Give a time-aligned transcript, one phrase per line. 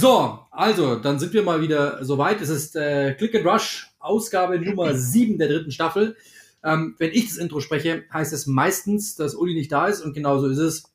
[0.00, 2.40] So, also, dann sind wir mal wieder soweit.
[2.40, 6.16] Es ist äh, Click and Rush, Ausgabe Nummer 7 der dritten Staffel.
[6.64, 10.12] Ähm, wenn ich das Intro spreche, heißt es meistens, dass Uli nicht da ist und
[10.12, 10.90] genauso ist es.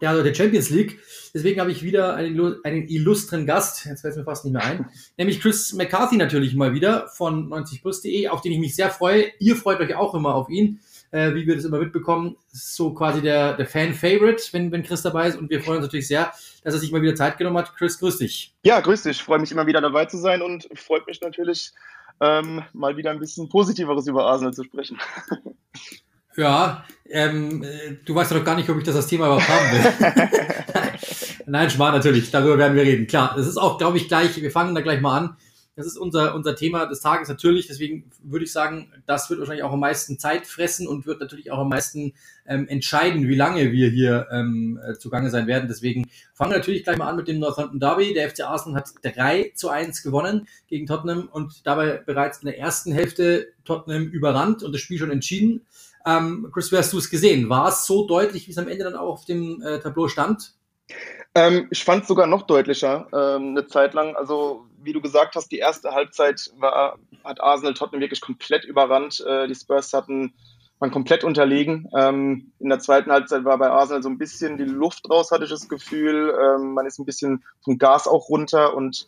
[0.00, 0.98] Ja, also der Champions League.
[1.32, 4.64] Deswegen habe ich wieder einen, einen illustren Gast, jetzt fällt es mir fast nicht mehr
[4.64, 4.86] ein,
[5.16, 9.26] nämlich Chris McCarthy natürlich mal wieder von 90plus.de, auf den ich mich sehr freue.
[9.38, 10.80] Ihr freut euch auch immer auf ihn
[11.12, 15.28] äh, wie wir das immer mitbekommen, so quasi der, der Fan-Favorite, wenn, wenn Chris dabei
[15.28, 15.36] ist.
[15.36, 16.32] Und wir freuen uns natürlich sehr,
[16.64, 17.76] dass er sich mal wieder Zeit genommen hat.
[17.76, 18.54] Chris, grüß dich.
[18.64, 19.18] Ja, grüß dich.
[19.18, 21.72] Ich freue mich immer wieder dabei zu sein und freut mich natürlich,
[22.20, 24.98] ähm, mal wieder ein bisschen Positiveres über Arsenal zu sprechen.
[26.34, 29.70] Ja, ähm, äh, du weißt doch gar nicht, ob ich das als Thema überhaupt haben
[29.70, 30.28] will.
[31.46, 32.30] Nein, Schmarrn, natürlich.
[32.30, 33.06] Darüber werden wir reden.
[33.06, 35.36] Klar, das ist auch, glaube ich, gleich, wir fangen da gleich mal an.
[35.74, 37.66] Das ist unser, unser Thema des Tages natürlich.
[37.66, 41.50] Deswegen würde ich sagen, das wird wahrscheinlich auch am meisten Zeit fressen und wird natürlich
[41.50, 42.12] auch am meisten
[42.46, 45.68] ähm, entscheiden, wie lange wir hier ähm, äh, zugange sein werden.
[45.68, 48.12] Deswegen fangen wir natürlich gleich mal an mit dem Northampton Derby.
[48.12, 52.58] Der FC Arsenal hat 3 zu 1 gewonnen gegen Tottenham und dabei bereits in der
[52.58, 55.64] ersten Hälfte Tottenham überrannt und das Spiel schon entschieden.
[56.04, 57.48] Ähm, Chris, wie hast du es gesehen?
[57.48, 60.52] War es so deutlich, wie es am Ende dann auch auf dem äh, Tableau stand?
[61.34, 64.16] Ähm, ich fand es sogar noch deutlicher ähm, eine Zeit lang.
[64.16, 69.24] Also wie du gesagt hast, die erste Halbzeit war, hat Arsenal Tottenham wirklich komplett überrannt.
[69.26, 70.34] Äh, die Spurs hatten
[70.82, 71.88] waren komplett unterlegen.
[71.96, 75.44] Ähm, in der zweiten Halbzeit war bei Arsenal so ein bisschen die Luft raus, hatte
[75.44, 76.34] ich das Gefühl.
[76.36, 79.06] Ähm, man ist ein bisschen vom Gas auch runter und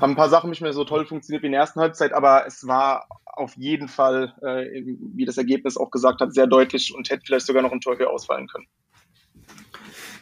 [0.00, 2.44] haben ein paar Sachen nicht mehr so toll funktioniert wie in der ersten Halbzeit, aber
[2.46, 4.82] es war auf jeden Fall, äh,
[5.14, 7.96] wie das Ergebnis auch gesagt hat, sehr deutlich und hätte vielleicht sogar noch ein Tor
[7.96, 8.66] für ausfallen können.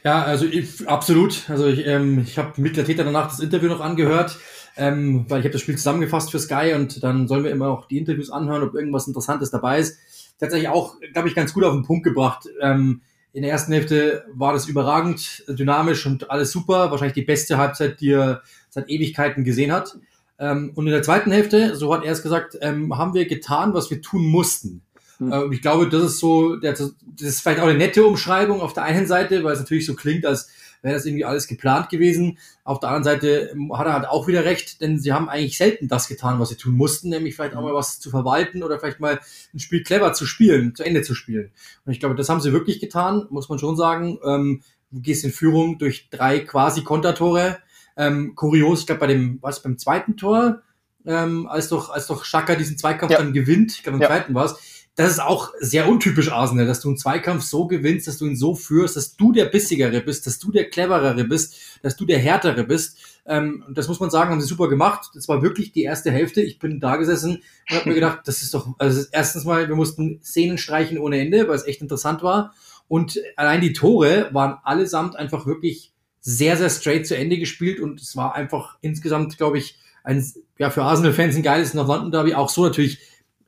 [0.04, 1.48] Ja, also ich, absolut.
[1.50, 4.38] Also ich, ähm, ich habe mit der Täter danach das Interview noch angehört,
[4.80, 7.86] ähm, weil ich habe das Spiel zusammengefasst für Sky und dann sollen wir immer auch
[7.86, 9.98] die Interviews anhören, ob irgendwas Interessantes dabei ist.
[10.40, 12.48] Tatsächlich auch, glaube ich, ganz gut auf den Punkt gebracht.
[12.62, 13.02] Ähm,
[13.34, 16.90] in der ersten Hälfte war das überragend, dynamisch und alles super.
[16.90, 18.40] Wahrscheinlich die beste Halbzeit, die er
[18.70, 19.98] seit Ewigkeiten gesehen hat.
[20.38, 23.74] Ähm, und in der zweiten Hälfte, so hat er es gesagt, ähm, haben wir getan,
[23.74, 24.80] was wir tun mussten.
[25.18, 25.32] Mhm.
[25.32, 28.84] Äh, ich glaube, das ist so, das ist vielleicht auch eine nette Umschreibung auf der
[28.84, 30.48] einen Seite, weil es natürlich so klingt, als
[30.82, 32.38] wäre das irgendwie alles geplant gewesen.
[32.64, 35.88] Auf der anderen Seite hat er halt auch wieder recht, denn sie haben eigentlich selten
[35.88, 39.00] das getan, was sie tun mussten, nämlich vielleicht auch mal was zu verwalten oder vielleicht
[39.00, 39.20] mal
[39.52, 41.50] ein Spiel clever zu spielen, zu Ende zu spielen.
[41.84, 44.18] Und ich glaube, das haben sie wirklich getan, muss man schon sagen.
[44.24, 47.58] Ähm, du gehst in Führung durch drei quasi Kontertore.
[47.96, 50.62] Ähm, kurios, ich glaube, bei dem, was beim zweiten Tor,
[51.04, 53.18] ähm, als doch, als doch Schaka diesen Zweikampf ja.
[53.18, 54.08] dann gewinnt, ich glaube, im ja.
[54.08, 54.56] zweiten war es,
[55.00, 58.36] das ist auch sehr untypisch Arsenal, dass du einen Zweikampf so gewinnst, dass du ihn
[58.36, 62.18] so führst, dass du der Bissigere bist, dass du der Cleverere bist, dass du der
[62.18, 62.98] Härtere bist.
[63.24, 65.10] Ähm, das muss man sagen, haben sie super gemacht.
[65.14, 66.42] Das war wirklich die erste Hälfte.
[66.42, 69.76] Ich bin da gesessen und habe mir gedacht, das ist doch, also erstens mal, wir
[69.76, 72.52] mussten Szenen streichen ohne Ende, weil es echt interessant war.
[72.86, 78.02] Und allein die Tore waren allesamt einfach wirklich sehr, sehr straight zu Ende gespielt und
[78.02, 80.24] es war einfach insgesamt, glaube ich, ein,
[80.58, 82.98] ja, für Arsenal-Fans ein geiles North London Derby, auch so natürlich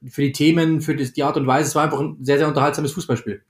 [0.09, 1.69] für die Themen, für die Art und Weise.
[1.69, 3.43] Es war einfach ein sehr, sehr unterhaltsames Fußballspiel.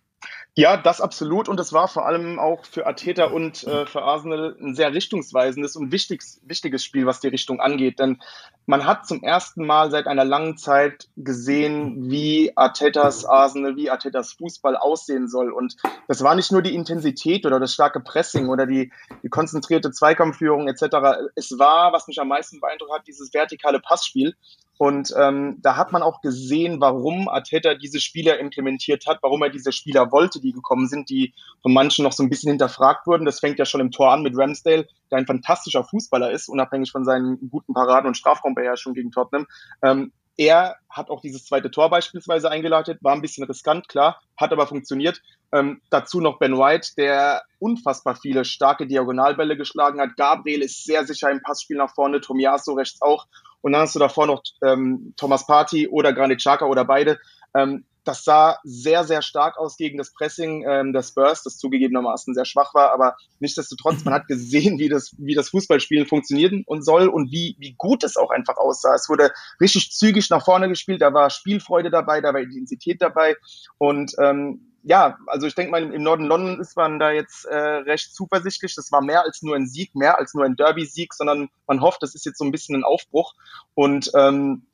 [0.55, 1.49] Ja, das absolut.
[1.49, 5.77] Und es war vor allem auch für Ateta und äh, für Arsenal ein sehr richtungsweisendes
[5.77, 7.99] und wichtiges, wichtiges Spiel, was die Richtung angeht.
[7.99, 8.21] Denn
[8.67, 14.34] man hat zum ersten Mal seit einer langen Zeit gesehen, wie Artetas Arsenal, wie Artetas
[14.34, 15.53] Fußball aussehen soll.
[15.53, 15.77] Und
[16.07, 18.93] das war nicht nur die Intensität oder das starke Pressing oder die,
[19.23, 21.31] die konzentrierte Zweikampfführung etc.
[21.34, 24.34] Es war, was mich am meisten beeindruckt hat, dieses vertikale Passspiel.
[24.82, 29.48] Und ähm, da hat man auch gesehen, warum Arteta diese Spieler implementiert hat, warum er
[29.48, 33.25] diese Spieler wollte, die gekommen sind, die von manchen noch so ein bisschen hinterfragt wurden.
[33.25, 36.91] Das fängt ja schon im Tor an mit Ramsdale, der ein fantastischer Fußballer ist, unabhängig
[36.91, 39.47] von seinen guten Paraden und Strafraumbeherrschung gegen Tottenham.
[39.84, 44.53] Ähm, er hat auch dieses zweite Tor beispielsweise eingeleitet, war ein bisschen riskant, klar, hat
[44.53, 45.22] aber funktioniert.
[45.53, 50.16] Ähm, dazu noch Ben White, der unfassbar viele starke Diagonalbälle geschlagen hat.
[50.16, 53.28] Gabriel ist sehr sicher im Passspiel nach vorne, Tomiaso rechts auch.
[53.62, 57.18] Und dann hast du davor noch ähm, Thomas Party oder Granit Xhaka oder beide.
[57.54, 62.34] Ähm, das sah sehr, sehr stark aus gegen das Pressing ähm, der Spurs, das zugegebenermaßen
[62.34, 66.84] sehr schwach war, aber nichtsdestotrotz, man hat gesehen, wie das, wie das Fußballspielen funktionieren und
[66.84, 68.94] soll und wie, wie gut es auch einfach aussah.
[68.94, 69.30] Es wurde
[69.60, 73.36] richtig zügig nach vorne gespielt, da war Spielfreude dabei, da war Intensität dabei
[73.78, 77.57] und ähm, ja, also ich denke mal, im Norden London ist man da jetzt äh,
[77.57, 78.75] recht zuversichtlich.
[78.75, 82.03] Das war mehr als nur ein Sieg, mehr als nur ein Derby-Sieg, sondern man hofft,
[82.03, 83.34] das ist jetzt so ein bisschen ein Aufbruch.
[83.75, 84.67] Und ähm,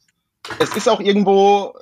[0.59, 1.75] es ist auch irgendwo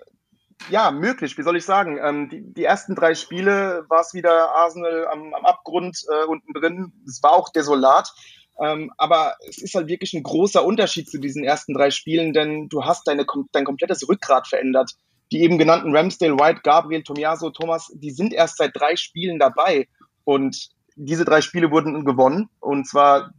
[0.70, 1.99] ja möglich, wie soll ich sagen.
[2.02, 6.52] Ähm, die, die ersten drei Spiele war es wieder Arsenal am, am Abgrund äh, unten
[6.52, 6.93] drin.
[7.06, 8.12] Es war auch desolat.
[8.58, 12.69] Ähm, aber es ist halt wirklich ein großer Unterschied zu diesen ersten drei Spielen, denn
[12.69, 14.93] du hast deine, dein komplettes Rückgrat verändert
[15.32, 19.88] die eben genannten Ramsdale, White, Gabriel, Tomiaso, Thomas, die sind erst seit drei Spielen dabei.
[20.25, 22.49] Und diese drei Spiele wurden gewonnen.
[22.61, 23.31] Und zwar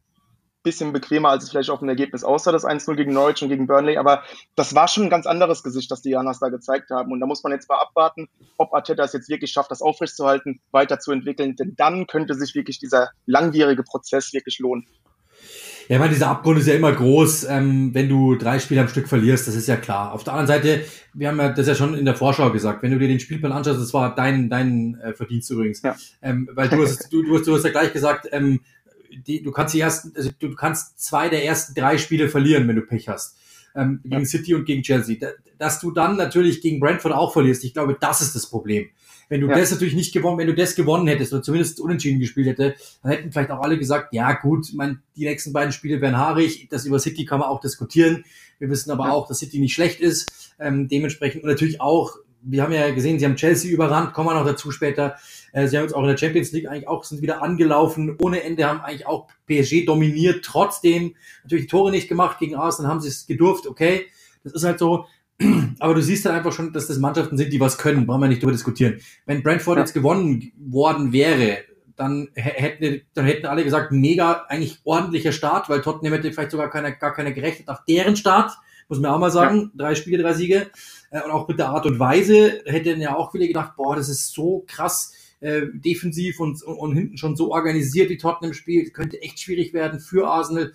[0.68, 3.68] bisschen bequemer, als es vielleicht auf dem Ergebnis aussah, das 1-0 gegen Norwich und gegen
[3.68, 3.98] Burnley.
[3.98, 4.24] Aber
[4.56, 7.14] das war schon ein ganz anderes Gesicht, das die Janas da gezeigt haben.
[7.14, 10.60] Und da muss man jetzt mal abwarten, ob Arteta es jetzt wirklich schafft, das aufrechtzuerhalten,
[10.72, 11.56] weiterzuentwickeln.
[11.56, 14.86] Denn dann könnte sich wirklich dieser langwierige Prozess wirklich lohnen.
[15.88, 18.90] Ja, ich meine, dieser Abgrund ist ja immer groß, ähm, wenn du drei Spiele am
[18.90, 20.12] Stück verlierst, das ist ja klar.
[20.12, 22.92] Auf der anderen Seite, wir haben ja das ja schon in der Vorschau gesagt, wenn
[22.92, 25.82] du dir den Spielplan anschaust, das war dein, dein äh, Verdienst übrigens.
[25.82, 25.96] Ja.
[26.22, 28.60] Ähm, weil du hast, du, du, hast, du hast ja gleich gesagt, ähm,
[29.26, 32.76] die, du kannst die ersten, also du kannst zwei der ersten drei Spiele verlieren, wenn
[32.76, 33.38] du Pech hast.
[33.74, 34.26] Ähm, gegen ja.
[34.26, 35.18] City und gegen Chelsea.
[35.58, 38.90] Dass du dann natürlich gegen Brentford auch verlierst, ich glaube, das ist das Problem.
[39.30, 39.58] Wenn du ja.
[39.58, 43.12] das natürlich nicht gewonnen, wenn du das gewonnen hättest oder zumindest unentschieden gespielt hätte, dann
[43.12, 46.86] hätten vielleicht auch alle gesagt, ja gut, mein, die nächsten beiden Spiele wären haarig, das
[46.86, 48.24] über City kann man auch diskutieren.
[48.60, 49.12] Wir wissen aber ja.
[49.12, 50.54] auch, dass City nicht schlecht ist.
[50.60, 54.34] Ähm, dementsprechend und natürlich auch, wir haben ja gesehen, sie haben Chelsea überrannt, kommen wir
[54.34, 55.18] noch dazu später.
[55.52, 58.44] Äh, sie haben uns auch in der Champions League eigentlich auch, sind wieder angelaufen, ohne
[58.44, 63.10] Ende, haben eigentlich auch PSG dominiert, trotzdem natürlich Tore nicht gemacht gegen Arsenal, haben sie
[63.10, 64.08] es gedurft, okay.
[64.44, 65.06] Das ist halt so,
[65.80, 68.08] aber du siehst dann einfach schon, dass das Mannschaften sind, die was können.
[68.08, 69.00] Brauchen wir nicht darüber diskutieren.
[69.26, 69.84] Wenn Brentford ja.
[69.84, 71.60] jetzt gewonnen worden wäre,
[71.96, 76.70] dann hätten, dann hätten alle gesagt, mega, eigentlich ordentlicher Start, weil Tottenham hätte vielleicht sogar
[76.70, 78.52] keiner, gar keiner gerechnet nach deren Start.
[78.88, 79.72] Muss man auch mal sagen.
[79.74, 79.86] Ja.
[79.86, 80.68] Drei Spiele, drei Siege.
[81.12, 84.10] Äh, und auch mit der Art und Weise hätten ja auch viele gedacht, boah, das
[84.10, 88.94] ist so krass äh, defensiv und, und, und hinten schon so organisiert, wie Tottenham spielt.
[88.94, 90.74] Könnte echt schwierig werden für Arsenal.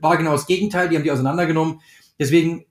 [0.00, 0.88] War genau das Gegenteil.
[0.88, 1.80] Die haben die auseinandergenommen.
[2.18, 2.64] Deswegen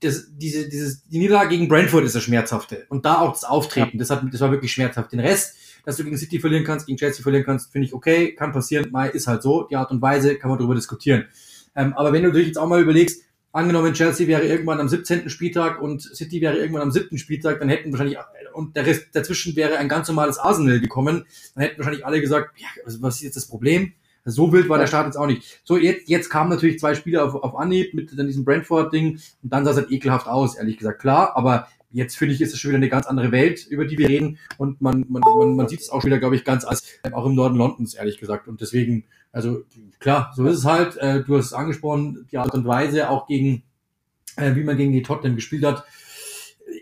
[0.00, 2.86] das, diese, dieses, die Niederlage gegen Brentford ist das Schmerzhafte.
[2.88, 5.12] Und da auch das Auftreten, das, hat, das war wirklich schmerzhaft.
[5.12, 8.34] Den Rest, dass du gegen City verlieren kannst, gegen Chelsea verlieren kannst, finde ich okay,
[8.34, 9.64] kann passieren, mal ist halt so.
[9.64, 11.26] Die Art und Weise kann man darüber diskutieren.
[11.76, 13.22] Ähm, aber wenn du dich jetzt auch mal überlegst,
[13.52, 15.30] angenommen Chelsea wäre irgendwann am 17.
[15.30, 17.16] Spieltag und City wäre irgendwann am 7.
[17.18, 18.18] Spieltag, dann hätten wahrscheinlich,
[18.52, 21.24] und der Rest dazwischen wäre ein ganz normales Arsenal gekommen,
[21.54, 22.68] dann hätten wahrscheinlich alle gesagt, ja,
[22.98, 23.92] was ist jetzt das Problem?
[24.24, 25.60] So wild war der Start jetzt auch nicht.
[25.64, 29.52] So, jetzt, jetzt kamen natürlich zwei Spiele auf, auf Anhieb mit dann diesem Brentford-Ding und
[29.52, 31.00] dann sah es halt ekelhaft aus, ehrlich gesagt.
[31.00, 33.98] Klar, aber jetzt finde ich, ist es schon wieder eine ganz andere Welt, über die
[33.98, 36.84] wir reden und man, man, man, man sieht es auch wieder, glaube ich, ganz als,
[37.12, 38.48] auch im Norden Londons, ehrlich gesagt.
[38.48, 39.62] Und deswegen, also
[40.00, 40.96] klar, so ist es halt.
[40.96, 43.62] Äh, du hast es angesprochen, die Art und Weise, auch gegen,
[44.36, 45.84] äh, wie man gegen die Tottenham gespielt hat.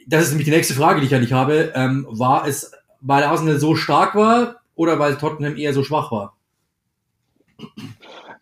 [0.06, 1.72] Das ist nämlich die nächste Frage, die ich eigentlich habe.
[1.74, 6.36] Ähm, war es, weil Arsenal so stark war oder weil Tottenham eher so schwach war?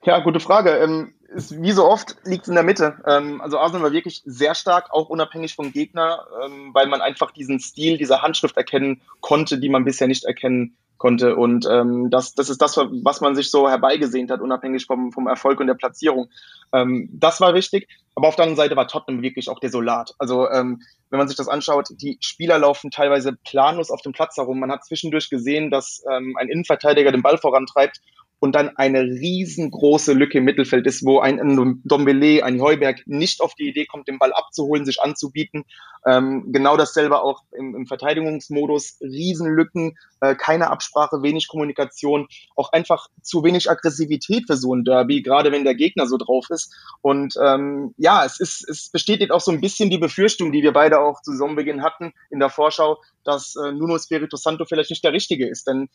[0.04, 0.70] Ja, gute Frage.
[0.70, 2.96] Ähm, ist, wie so oft liegt es in der Mitte.
[3.06, 7.30] Ähm, also Arsenal war wirklich sehr stark, auch unabhängig vom Gegner, ähm, weil man einfach
[7.30, 11.36] diesen Stil, diese Handschrift erkennen konnte, die man bisher nicht erkennen konnte.
[11.36, 15.26] Und ähm, das, das ist das, was man sich so herbeigesehnt hat, unabhängig vom, vom
[15.28, 16.28] Erfolg und der Platzierung.
[16.72, 17.88] Ähm, das war wichtig.
[18.14, 20.14] Aber auf der anderen Seite war Tottenham wirklich auch desolat.
[20.18, 24.36] Also ähm, wenn man sich das anschaut, die Spieler laufen teilweise planlos auf dem Platz
[24.36, 24.60] herum.
[24.60, 28.00] Man hat zwischendurch gesehen, dass ähm, ein Innenverteidiger den Ball vorantreibt
[28.40, 33.54] und dann eine riesengroße Lücke im Mittelfeld ist, wo ein, Dombele, ein Heuberg nicht auf
[33.54, 35.64] die Idee kommt, den Ball abzuholen, sich anzubieten.
[36.06, 38.96] Ähm, genau dasselbe auch im, im Verteidigungsmodus.
[39.02, 45.20] Riesenlücken, äh, keine Absprache, wenig Kommunikation, auch einfach zu wenig Aggressivität für so ein Derby,
[45.20, 46.74] gerade wenn der Gegner so drauf ist.
[47.02, 50.72] Und ähm, ja, es ist, es bestätigt auch so ein bisschen die Befürchtung, die wir
[50.72, 55.04] beide auch zu Saisonbeginn hatten in der Vorschau, dass äh, Nuno Spirito Santo vielleicht nicht
[55.04, 55.66] der Richtige ist.
[55.66, 55.90] Denn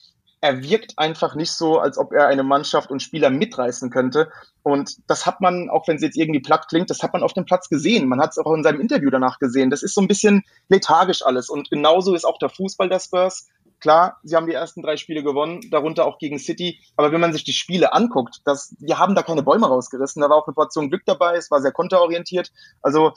[0.45, 4.29] er wirkt einfach nicht so, als ob er eine Mannschaft und Spieler mitreißen könnte.
[4.61, 7.33] Und das hat man, auch wenn es jetzt irgendwie platt klingt, das hat man auf
[7.33, 8.07] dem Platz gesehen.
[8.07, 9.71] Man hat es auch in seinem Interview danach gesehen.
[9.71, 11.49] Das ist so ein bisschen lethargisch alles.
[11.49, 13.47] Und genauso ist auch der Fußball der Spurs.
[13.79, 16.79] Klar, sie haben die ersten drei Spiele gewonnen, darunter auch gegen City.
[16.95, 20.21] Aber wenn man sich die Spiele anguckt, das, die haben da keine Bäume rausgerissen.
[20.21, 21.37] Da war auch eine Portion Glück dabei.
[21.37, 22.51] Es war sehr konterorientiert.
[22.83, 23.13] Also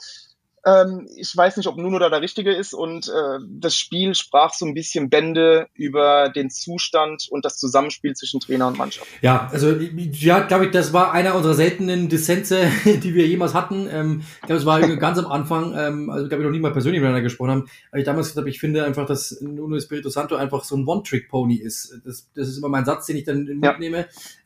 [0.65, 4.53] ähm, ich weiß nicht, ob Nuno da der Richtige ist und äh, das Spiel sprach
[4.53, 9.07] so ein bisschen Bände über den Zustand und das Zusammenspiel zwischen Trainer und Mannschaft.
[9.21, 13.87] Ja, also ja, glaube ich, das war einer unserer seltenen Dissense, die wir jemals hatten.
[13.91, 16.73] Ähm, ich glaube, es war ganz am Anfang, ähm, also glaube ich noch nie mal
[16.73, 20.09] persönlich miteinander gesprochen haben, aber ich damals gesagt habe, ich finde einfach, dass Nuno Espirito
[20.09, 21.99] Santo einfach so ein One-Trick-Pony ist.
[22.05, 24.05] Das, das ist immer mein Satz, den ich dann mitnehme ja.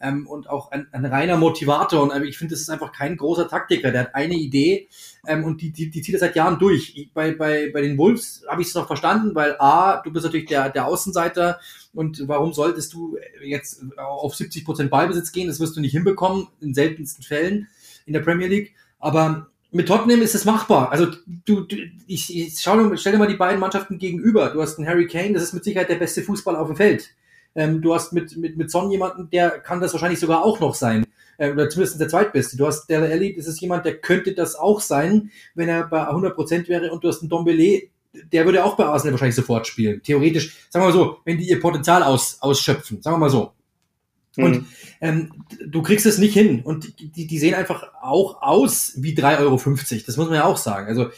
[0.09, 3.47] ähm, und auch ein, ein reiner Motivator und ich finde, das ist einfach kein großer
[3.47, 4.87] Taktiker, der hat eine Idee,
[5.25, 7.09] ähm, und die, die, die zieht er seit Jahren durch.
[7.13, 10.47] Bei, bei, bei den Wolves habe ich es noch verstanden, weil A, du bist natürlich
[10.47, 11.59] der, der Außenseiter
[11.93, 15.47] und warum solltest du jetzt auf 70 Prozent Ballbesitz gehen?
[15.47, 17.67] Das wirst du nicht hinbekommen, in seltensten Fällen
[18.05, 18.73] in der Premier League.
[18.99, 20.91] Aber mit Tottenham ist es machbar.
[20.91, 21.07] Also
[21.45, 21.75] du, du
[22.07, 24.49] ich, ich schau, stell dir mal die beiden Mannschaften gegenüber.
[24.49, 27.09] Du hast einen Harry Kane, das ist mit Sicherheit der beste Fußballer auf dem Feld.
[27.55, 30.75] Ähm, du hast mit, mit, mit Son jemanden, der kann das wahrscheinlich sogar auch noch
[30.75, 31.05] sein
[31.37, 32.57] äh, oder zumindest der zweitbeste.
[32.57, 36.07] Du hast Della Ellie, das ist jemand, der könnte das auch sein, wenn er bei
[36.09, 37.83] 100% wäre und du hast einen Dombele,
[38.31, 40.01] der würde auch bei Arsenal wahrscheinlich sofort spielen.
[40.03, 43.53] Theoretisch, sagen wir mal so, wenn die ihr Potenzial aus, ausschöpfen, sagen wir mal so.
[44.35, 44.43] Mhm.
[44.43, 44.65] Und
[45.01, 45.31] ähm,
[45.65, 46.61] du kriegst es nicht hin.
[46.63, 49.61] Und die, die sehen einfach auch aus wie 3,50 Euro.
[50.05, 50.87] Das muss man ja auch sagen.
[50.87, 51.09] Also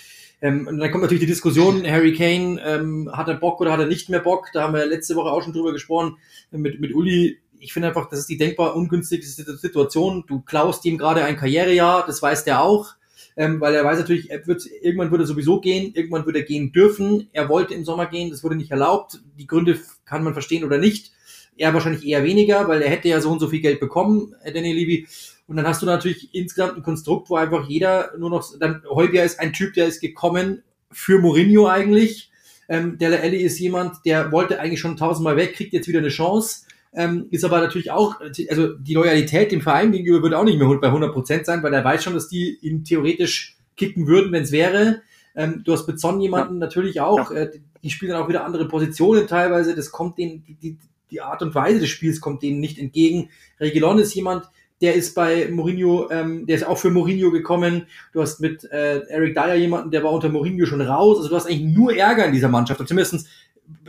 [0.42, 3.80] ähm, und dann kommt natürlich die Diskussion, Harry Kane, ähm, hat er Bock oder hat
[3.80, 4.50] er nicht mehr Bock?
[4.54, 6.18] Da haben wir letzte Woche auch schon drüber gesprochen
[6.52, 7.40] mit, mit Uli.
[7.60, 10.24] Ich finde einfach, das ist die denkbar ungünstigste Situation.
[10.28, 12.96] Du klaust ihm gerade ein Karrierejahr, das weiß der auch.
[13.38, 16.46] Ähm, weil er weiß natürlich, er wird, irgendwann würde er sowieso gehen, irgendwann würde er
[16.46, 17.28] gehen dürfen.
[17.34, 19.20] Er wollte im Sommer gehen, das wurde nicht erlaubt.
[19.38, 21.12] Die Gründe kann man verstehen oder nicht.
[21.58, 24.54] Er wahrscheinlich eher weniger, weil er hätte ja so und so viel Geld bekommen, äh,
[24.54, 25.08] Daniel Levy.
[25.48, 29.24] Und dann hast du natürlich insgesamt ein Konstrukt, wo einfach jeder nur noch, dann Heubier
[29.24, 32.32] ist ein Typ, der ist gekommen für Mourinho eigentlich.
[32.68, 36.10] Ähm, Della Elli ist jemand, der wollte eigentlich schon tausendmal weg, kriegt jetzt wieder eine
[36.10, 36.66] Chance.
[36.94, 40.68] Ähm, ist aber natürlich auch, also die Loyalität dem Verein gegenüber wird auch nicht mehr
[40.80, 44.44] bei 100 Prozent sein, weil er weiß schon, dass die ihn theoretisch kicken würden, wenn
[44.44, 45.02] es wäre.
[45.36, 46.60] Ähm, du hast mit Son jemanden ja.
[46.62, 47.42] natürlich auch, ja.
[47.42, 50.78] äh, die spielen dann auch wieder andere Positionen teilweise, das kommt denen, die, die,
[51.12, 53.30] die Art und Weise des Spiels kommt denen nicht entgegen.
[53.60, 54.50] Regilon ist jemand,
[54.82, 57.88] der ist bei Mourinho, ähm, der ist auch für Mourinho gekommen.
[58.12, 61.18] Du hast mit äh, Eric Dyer jemanden, der war unter Mourinho schon raus.
[61.18, 63.28] Also du hast eigentlich nur Ärger in dieser Mannschaft, oder zumindest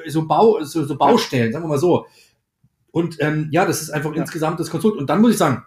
[0.07, 2.07] so, Bau, so, so Baustellen, sagen wir mal so.
[2.93, 4.23] Und ähm, ja, das ist einfach ja.
[4.23, 4.97] insgesamt das Konstrukt.
[4.97, 5.65] Und dann muss ich sagen,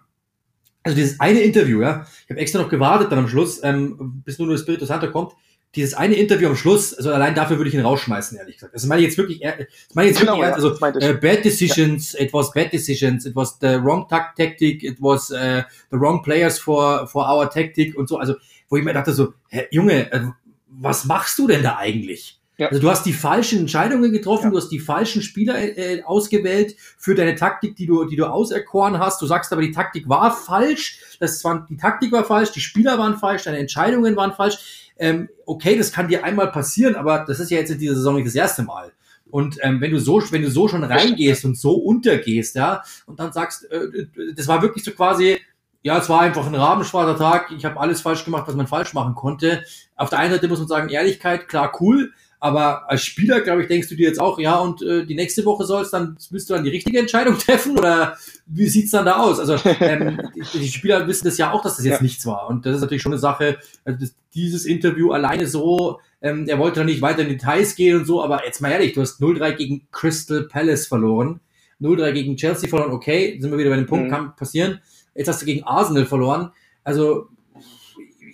[0.82, 4.38] also dieses eine Interview, ja, ich habe extra noch gewartet dann am Schluss, ähm, bis
[4.38, 5.34] nur nur Spiritus Santo kommt
[5.76, 8.74] dieses eine Interview am Schluss, also allein dafür würde ich ihn rausschmeißen, ehrlich gesagt.
[8.74, 11.44] Das meine ich jetzt wirklich, das meine ich jetzt genau, wirklich, ja, also uh, bad
[11.44, 12.24] decisions, ja.
[12.24, 16.58] it was bad decisions, it was the wrong tactic, it was uh, the wrong players
[16.58, 18.18] for for our tactic und so.
[18.18, 18.34] Also
[18.68, 20.22] wo ich mir dachte so, hä, Junge, äh,
[20.68, 22.40] was machst du denn da eigentlich?
[22.60, 22.68] Ja.
[22.68, 24.50] Also du hast die falschen Entscheidungen getroffen, ja.
[24.50, 28.98] du hast die falschen Spieler äh, ausgewählt für deine Taktik, die du, die du auserkoren
[28.98, 29.22] hast.
[29.22, 31.00] Du sagst aber, die Taktik war falsch.
[31.20, 35.28] Das war, die Taktik war falsch, die Spieler waren falsch, deine Entscheidungen waren falsch ähm,
[35.46, 38.26] okay, das kann dir einmal passieren, aber das ist ja jetzt in dieser Saison nicht
[38.26, 38.92] das erste Mal.
[39.30, 43.18] Und ähm, wenn du so, wenn du so schon reingehst und so untergehst, ja, und
[43.18, 45.40] dann sagst, äh, das war wirklich so quasi,
[45.82, 48.92] ja, es war einfach ein rabenschwarzer Tag, ich habe alles falsch gemacht, was man falsch
[48.92, 49.64] machen konnte.
[49.96, 52.12] Auf der einen Seite muss man sagen, Ehrlichkeit, klar, cool,
[52.42, 55.44] aber als Spieler, glaube ich, denkst du dir jetzt auch, ja, und äh, die nächste
[55.44, 58.16] Woche soll es dann, willst du dann die richtige Entscheidung treffen oder
[58.46, 59.38] wie sieht's dann da aus?
[59.38, 62.02] Also ähm, die, die, Spieler wissen das ja auch, dass das jetzt ja.
[62.02, 62.48] nichts war.
[62.48, 66.58] Und das ist natürlich schon eine Sache, also das, dieses Interview alleine so, ähm, er
[66.58, 69.20] wollte da nicht weiter in Details gehen und so, aber jetzt mal ehrlich, du hast
[69.20, 71.40] 0-3 gegen Crystal Palace verloren,
[71.80, 74.10] 0-3 gegen Chelsea verloren, okay, sind wir wieder bei dem Punkt, mhm.
[74.10, 74.80] kann passieren.
[75.14, 76.52] Jetzt hast du gegen Arsenal verloren.
[76.84, 77.28] Also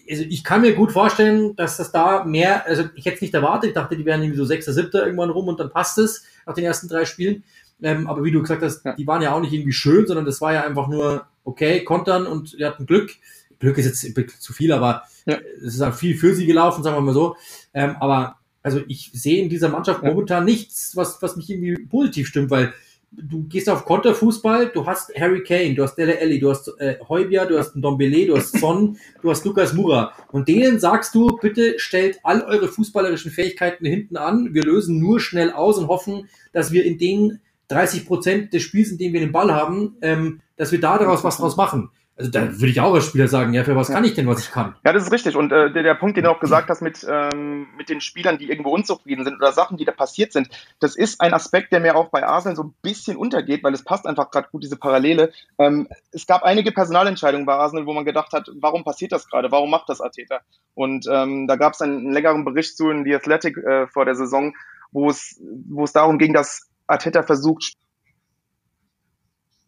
[0.09, 3.35] also ich kann mir gut vorstellen, dass das da mehr, also ich hätte es nicht
[3.35, 6.25] erwartet, ich dachte, die wären irgendwie so sechster, siebter irgendwann rum und dann passt es
[6.47, 7.45] nach den ersten drei Spielen.
[7.83, 8.95] Ähm, aber wie du gesagt hast, ja.
[8.95, 12.27] die waren ja auch nicht irgendwie schön, sondern das war ja einfach nur okay, kontern
[12.27, 13.11] und die hatten Glück.
[13.59, 15.39] Glück ist jetzt zu viel, aber ja.
[15.59, 17.37] es ist auch viel für sie gelaufen, sagen wir mal so.
[17.75, 20.09] Ähm, aber also ich sehe in dieser Mannschaft ja.
[20.09, 22.73] momentan nichts, was, was mich irgendwie positiv stimmt, weil
[23.17, 26.97] du gehst auf Konterfußball, du hast Harry Kane, du hast Dele Alli, du hast äh,
[27.09, 30.13] Heubia, du hast Dombele, du hast Son, du hast Lukas Mura.
[30.33, 34.55] Und denen sagst du, bitte stellt all eure fußballerischen Fähigkeiten hinten an.
[34.55, 38.91] Wir lösen nur schnell aus und hoffen, dass wir in den 30 Prozent des Spiels,
[38.91, 41.91] in dem wir den Ball haben, ähm, dass wir da daraus was draus machen.
[42.19, 44.41] Also da würde ich auch als Spieler sagen, ja, für was kann ich denn, was
[44.41, 44.75] ich kann?
[44.87, 45.37] Ja, das ist richtig.
[45.37, 48.39] Und äh, der, der Punkt, den du auch gesagt hast mit, ähm, mit den Spielern,
[48.39, 50.49] die irgendwo unzufrieden sind oder Sachen, die da passiert sind,
[50.81, 53.85] das ist ein Aspekt, der mir auch bei Arsenal so ein bisschen untergeht, weil es
[53.85, 55.31] passt einfach gerade gut, diese Parallele.
[55.59, 59.53] Ähm, es gab einige Personalentscheidungen bei Arsenal, wo man gedacht hat, warum passiert das gerade?
[59.53, 60.41] Warum macht das Arteta?
[60.75, 64.07] Und ähm, da gab es einen, einen längeren Bericht zu in The Athletic äh, vor
[64.07, 64.55] der Saison,
[64.91, 67.75] wo es, wo es darum ging, dass Arteta versucht,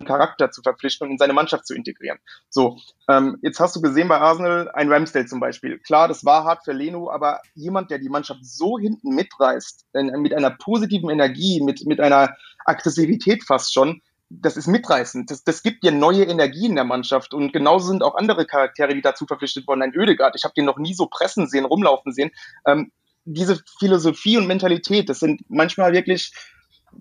[0.09, 2.19] Charakter zu verpflichten und in seine Mannschaft zu integrieren.
[2.49, 5.79] So, ähm, jetzt hast du gesehen bei Arsenal ein Ramsdale zum Beispiel.
[5.79, 9.87] Klar, das war hart für Leno, aber jemand, der die Mannschaft so hinten mitreißt,
[10.17, 12.35] mit einer positiven Energie, mit, mit einer
[12.65, 14.01] Aggressivität fast schon,
[14.31, 15.31] das ist mitreißend.
[15.31, 17.33] Das, das gibt dir neue Energie in der Mannschaft.
[17.33, 19.83] Und genauso sind auch andere Charaktere, die dazu verpflichtet wurden.
[19.83, 22.31] Ein Ödegard, ich habe den noch nie so pressen sehen, rumlaufen sehen.
[22.67, 22.93] Ähm,
[23.25, 26.33] diese Philosophie und Mentalität, das sind manchmal wirklich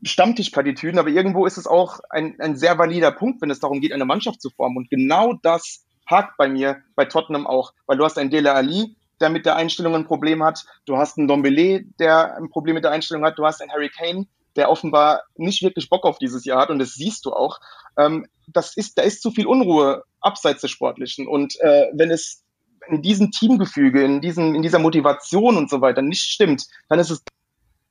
[0.03, 3.93] Stammtischplattitüden, aber irgendwo ist es auch ein, ein sehr valider Punkt, wenn es darum geht,
[3.93, 4.77] eine Mannschaft zu formen.
[4.77, 8.95] Und genau das hakt bei mir, bei Tottenham auch, weil du hast einen Dele Ali,
[9.19, 12.83] der mit der Einstellung ein Problem hat, du hast einen Dombele, der ein Problem mit
[12.83, 16.45] der Einstellung hat, du hast einen Harry Kane, der offenbar nicht wirklich Bock auf dieses
[16.45, 17.59] Jahr hat und das siehst du auch.
[17.97, 22.43] Ähm, das ist, da ist zu viel Unruhe abseits des Sportlichen und äh, wenn es
[22.89, 27.09] in diesem Teamgefüge, in, diesem, in dieser Motivation und so weiter nicht stimmt, dann ist
[27.09, 27.23] es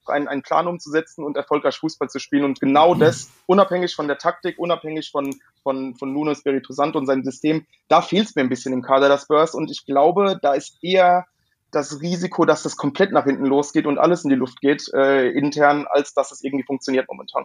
[0.08, 2.44] einen, einen Plan umzusetzen und erfolgreich Fußball zu spielen.
[2.44, 3.00] Und genau mhm.
[3.00, 7.66] das, unabhängig von der Taktik, unabhängig von, von, von Nuno Espirito Santo und seinem System,
[7.88, 9.54] da fehlt es mir ein bisschen im Kader der Spurs.
[9.54, 11.26] Und ich glaube, da ist eher
[11.70, 15.28] das Risiko, dass das komplett nach hinten losgeht und alles in die Luft geht, äh,
[15.30, 17.44] intern, als dass es irgendwie funktioniert momentan.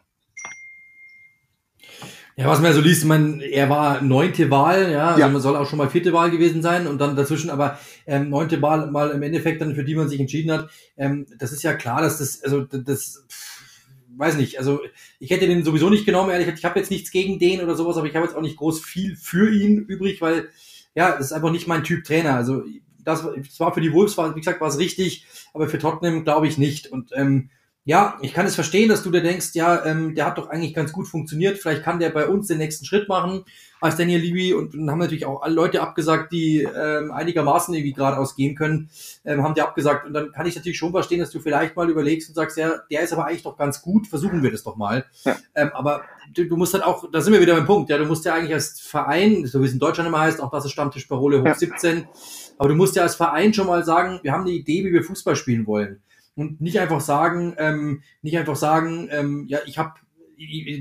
[2.38, 5.27] Ja, was man ja so liest, man, er war neunte Wahl, ja, also ja.
[5.27, 8.61] man soll auch schon mal vierte Wahl gewesen sein und dann dazwischen aber ähm, neunte
[8.61, 10.69] Wahl mal im Endeffekt dann für die man sich entschieden hat.
[10.97, 13.63] Ähm, das ist ja klar, dass das, also das, pff,
[14.17, 14.81] weiß nicht, also
[15.19, 17.97] ich hätte den sowieso nicht genommen, ehrlich, ich habe jetzt nichts gegen den oder sowas,
[17.97, 20.50] aber ich habe jetzt auch nicht groß viel für ihn übrig, weil
[20.95, 22.35] ja, das ist einfach nicht mein Typ Trainer.
[22.35, 22.63] Also
[23.00, 26.23] das, das war für die Wolves, war, wie gesagt, war es richtig, aber für Tottenham
[26.23, 26.88] glaube ich nicht.
[26.88, 27.50] Und ähm,
[27.83, 30.75] ja, ich kann es verstehen, dass du dir denkst, ja, ähm, der hat doch eigentlich
[30.75, 31.57] ganz gut funktioniert.
[31.57, 33.43] Vielleicht kann der bei uns den nächsten Schritt machen
[33.79, 34.53] als Daniel Levy.
[34.53, 38.91] Und dann haben natürlich auch alle Leute abgesagt, die ähm, einigermaßen irgendwie geradeaus gehen können,
[39.25, 40.05] ähm, haben die abgesagt.
[40.05, 42.81] Und dann kann ich natürlich schon verstehen, dass du vielleicht mal überlegst und sagst, ja,
[42.91, 45.05] der ist aber eigentlich doch ganz gut, versuchen wir das doch mal.
[45.23, 45.38] Ja.
[45.55, 46.03] Ähm, aber
[46.35, 48.35] du, du, musst halt auch, da sind wir wieder beim Punkt, ja, du musst ja
[48.35, 51.41] eigentlich als Verein, so wie es in Deutschland immer heißt, auch das ist Stammtisch Parole
[51.41, 51.55] hoch ja.
[51.55, 52.07] 17,
[52.59, 55.03] aber du musst ja als Verein schon mal sagen, wir haben eine Idee, wie wir
[55.03, 56.00] Fußball spielen wollen
[56.35, 59.93] und nicht einfach sagen, ähm, nicht einfach sagen, ähm, ja, ich habe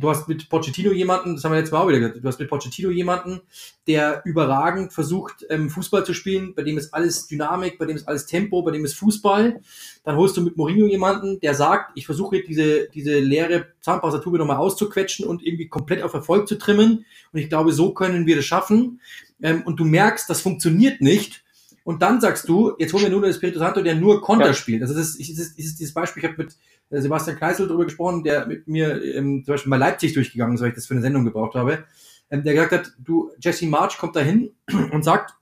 [0.01, 2.39] du hast mit Pochettino jemanden, das haben wir jetzt mal auch wieder gesagt, du hast
[2.39, 3.41] mit Pochettino jemanden,
[3.87, 8.09] der überragend versucht, ähm, Fußball zu spielen, bei dem ist alles Dynamik, bei dem ist
[8.09, 9.61] alles Tempo, bei dem ist Fußball.
[10.05, 14.57] Dann holst du mit Mourinho jemanden, der sagt, ich versuche diese, diese leere Zahnpastatube nochmal
[14.57, 17.05] auszuquetschen und irgendwie komplett auf Erfolg zu trimmen.
[17.33, 19.01] Und ich glaube, so können wir das schaffen.
[19.43, 21.45] Ähm, und du merkst, das funktioniert nicht
[21.85, 24.55] und dann sagst du, jetzt holen wir nur den Espirito Santo, der nur Konter ja.
[24.55, 24.83] spielt.
[24.83, 26.57] Also das ist, ist, ist, ist dieses Beispiel, ich habe mit
[26.91, 30.61] äh, Sebastian Kreisel darüber gesprochen, der mit mir ähm, zum Beispiel mal Leipzig durchgegangen ist,
[30.61, 31.85] weil ich das für eine Sendung gebraucht habe,
[32.31, 34.51] ähm, der gesagt hat, du, Jesse March kommt dahin
[34.93, 35.35] und sagt,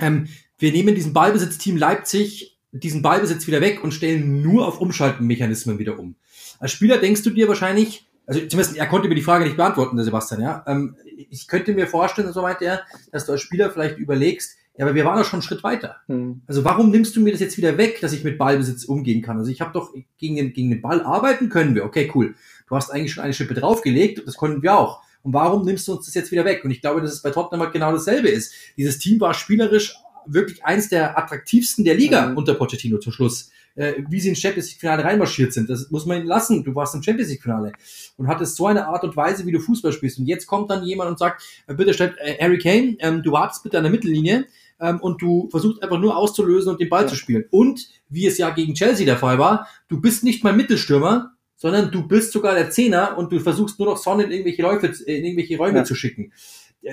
[0.00, 5.78] ähm, wir nehmen diesen Ballbesitzteam Leipzig diesen Ballbesitz wieder weg und stellen nur auf Umschaltenmechanismen
[5.78, 6.16] wieder um.
[6.58, 9.96] Als Spieler denkst du dir wahrscheinlich, also zumindest er konnte mir die Frage nicht beantworten,
[9.96, 10.64] der Sebastian, ja.
[10.66, 10.96] Ähm,
[11.30, 14.94] ich könnte mir vorstellen, so meint er, dass du als Spieler vielleicht überlegst, ja, aber
[14.94, 15.96] wir waren doch schon einen Schritt weiter.
[16.06, 16.42] Mhm.
[16.46, 19.36] Also warum nimmst du mir das jetzt wieder weg, dass ich mit Ballbesitz umgehen kann?
[19.36, 21.84] Also ich habe doch gegen den, gegen den Ball arbeiten können wir.
[21.84, 22.36] Okay, cool.
[22.68, 25.02] Du hast eigentlich schon eine Schippe draufgelegt, das konnten wir auch.
[25.24, 26.64] Und warum nimmst du uns das jetzt wieder weg?
[26.64, 28.54] Und ich glaube, dass es bei Tottenham halt genau dasselbe ist.
[28.76, 32.36] Dieses Team war spielerisch wirklich eins der attraktivsten der Liga mhm.
[32.36, 33.50] unter Pochettino zum Schluss.
[33.74, 36.62] Äh, wie sie ins Champions League Finale reinmarschiert sind, das muss man ihnen lassen.
[36.62, 37.72] Du warst im Champions League Finale
[38.16, 40.18] und hattest so eine Art und Weise, wie du Fußball spielst.
[40.18, 43.32] Und jetzt kommt dann jemand und sagt, äh, bitte stellt äh, Harry Kane, ähm, du
[43.32, 44.46] wartest bitte an der Mittellinie
[44.80, 47.08] ähm, und du versuchst einfach nur auszulösen und den Ball ja.
[47.08, 47.44] zu spielen.
[47.50, 51.90] Und wie es ja gegen Chelsea der Fall war, du bist nicht mal Mittelstürmer, sondern
[51.90, 55.24] du bist sogar der Zehner und du versuchst nur noch Sonne in irgendwelche Läufe, in
[55.24, 55.84] irgendwelche Räume ja.
[55.84, 56.32] zu schicken.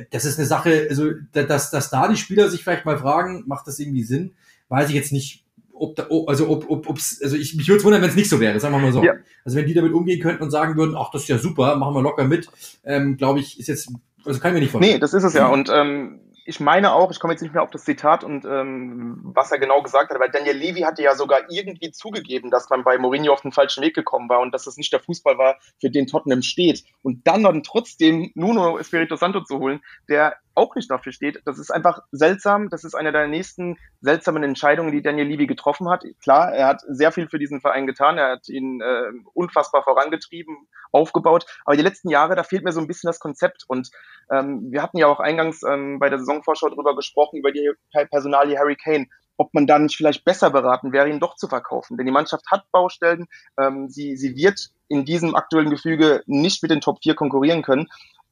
[0.09, 3.67] Das ist eine Sache, also dass, dass da die Spieler sich vielleicht mal fragen, macht
[3.67, 4.33] das irgendwie Sinn?
[4.67, 7.83] Weiß ich jetzt nicht, ob da, also ob, ob ob's, also ich mich würde es
[7.83, 9.03] wundern, wenn es nicht so wäre, sagen wir mal so.
[9.03, 9.13] Ja.
[9.43, 11.93] Also wenn die damit umgehen könnten und sagen würden, ach, das ist ja super, machen
[11.93, 12.49] wir locker mit,
[12.83, 13.91] ähm, glaube ich, ist jetzt,
[14.25, 14.95] also kann ich mir nicht vorstellen.
[14.95, 15.47] Nee, das ist es ja.
[15.47, 19.19] Und ähm, ich meine auch, ich komme jetzt nicht mehr auf das Zitat und ähm,
[19.23, 22.83] was er genau gesagt hat, aber Daniel Levy hatte ja sogar irgendwie zugegeben, dass man
[22.83, 25.57] bei Mourinho auf den falschen Weg gekommen war und dass das nicht der Fußball war,
[25.81, 26.83] für den Tottenham steht.
[27.01, 31.41] Und dann dann trotzdem Nuno Espirito Santo zu holen, der auch nicht dafür steht.
[31.45, 32.69] Das ist einfach seltsam.
[32.69, 36.03] Das ist eine der nächsten seltsamen Entscheidungen, die Daniel Levy getroffen hat.
[36.21, 38.17] Klar, er hat sehr viel für diesen Verein getan.
[38.17, 41.45] Er hat ihn äh, unfassbar vorangetrieben, aufgebaut.
[41.65, 43.65] Aber die letzten Jahre, da fehlt mir so ein bisschen das Konzept.
[43.67, 43.91] Und
[44.31, 47.71] ähm, wir hatten ja auch eingangs ähm, bei der Saisonvorschau darüber gesprochen, über die
[48.09, 51.97] Personalie Harry Kane ob man da nicht vielleicht besser beraten wäre, ihn doch zu verkaufen.
[51.97, 53.27] Denn die Mannschaft hat Baustellen.
[53.59, 57.87] Ähm, sie, sie wird in diesem aktuellen Gefüge nicht mit den Top 4 konkurrieren können.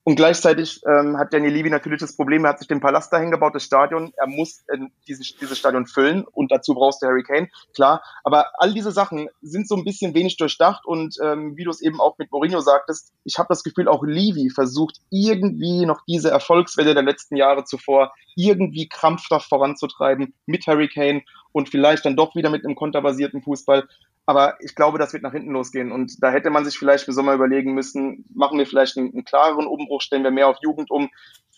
[0.06, 3.32] Und gleichzeitig ähm, hat Daniel Levy natürlich das Problem, er hat sich den Palast dahin
[3.32, 7.24] gebaut, das Stadion, er muss äh, dieses, dieses Stadion füllen und dazu brauchst du Harry
[7.24, 8.04] Kane, klar.
[8.26, 11.82] Aber all diese Sachen sind so ein bisschen wenig durchdacht und ähm, wie du es
[11.82, 16.32] eben auch mit Mourinho sagtest, ich habe das Gefühl, auch Levy versucht irgendwie noch diese
[16.32, 22.36] Erfolgswelle der letzten Jahre zuvor irgendwie krampfhaft voranzutreiben mit Harry Kane und vielleicht dann doch
[22.36, 23.88] wieder mit einem konterbasierten Fußball.
[24.26, 25.92] Aber ich glaube, das wird nach hinten losgehen.
[25.92, 29.26] Und da hätte man sich vielleicht für Sommer überlegen müssen, machen wir vielleicht einen, einen
[29.26, 31.10] klareren Umbruch, stellen wir mehr auf Jugend um.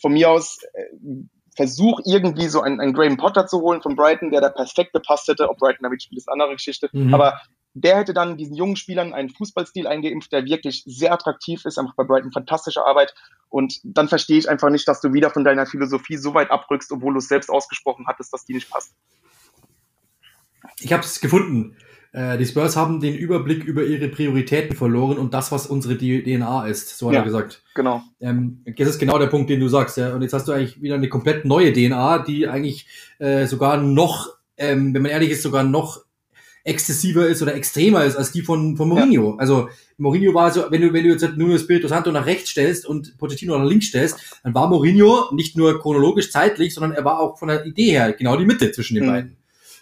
[0.02, 4.32] Von mir aus äh, versuch irgendwie so einen, einen Graham Potter zu holen von Brighton,
[4.32, 5.50] der da perfekt gepasst hätte.
[5.50, 6.90] Ob Brighton damit spielt, ist eine andere Geschichte.
[6.92, 7.14] Mhm.
[7.14, 7.40] Aber
[7.74, 11.96] der hätte dann diesen jungen Spielern einen Fußballstil eingeimpft, der wirklich sehr attraktiv ist, einfach
[11.96, 13.14] bei Brighton fantastische Arbeit.
[13.50, 16.92] Und dann verstehe ich einfach nicht, dass du wieder von deiner Philosophie so weit abrückst,
[16.92, 18.94] obwohl du es selbst ausgesprochen hattest, dass die nicht passt.
[20.80, 21.78] Ich habe es gefunden.
[22.16, 26.66] Äh, die Spurs haben den Überblick über ihre Prioritäten verloren und das, was unsere DNA
[26.66, 27.62] ist, so hat ja, er gesagt.
[27.74, 28.04] Genau.
[28.22, 29.98] Ähm, das ist genau der Punkt, den du sagst.
[29.98, 30.14] Ja.
[30.14, 32.88] Und jetzt hast du eigentlich wieder eine komplett neue DNA, die eigentlich
[33.20, 36.06] äh, sogar noch, ähm, wenn man ehrlich ist, sogar noch
[36.64, 39.32] exzessiver ist oder extremer ist als die von, von Mourinho.
[39.32, 39.38] Ja.
[39.38, 42.86] Also Mourinho war so, wenn du, wenn du jetzt Nuno Spirito Santo nach rechts stellst
[42.86, 47.20] und Pochettino nach links stellst, dann war Mourinho nicht nur chronologisch zeitlich, sondern er war
[47.20, 49.10] auch von der Idee her genau die Mitte zwischen den mhm.
[49.10, 49.38] beiden.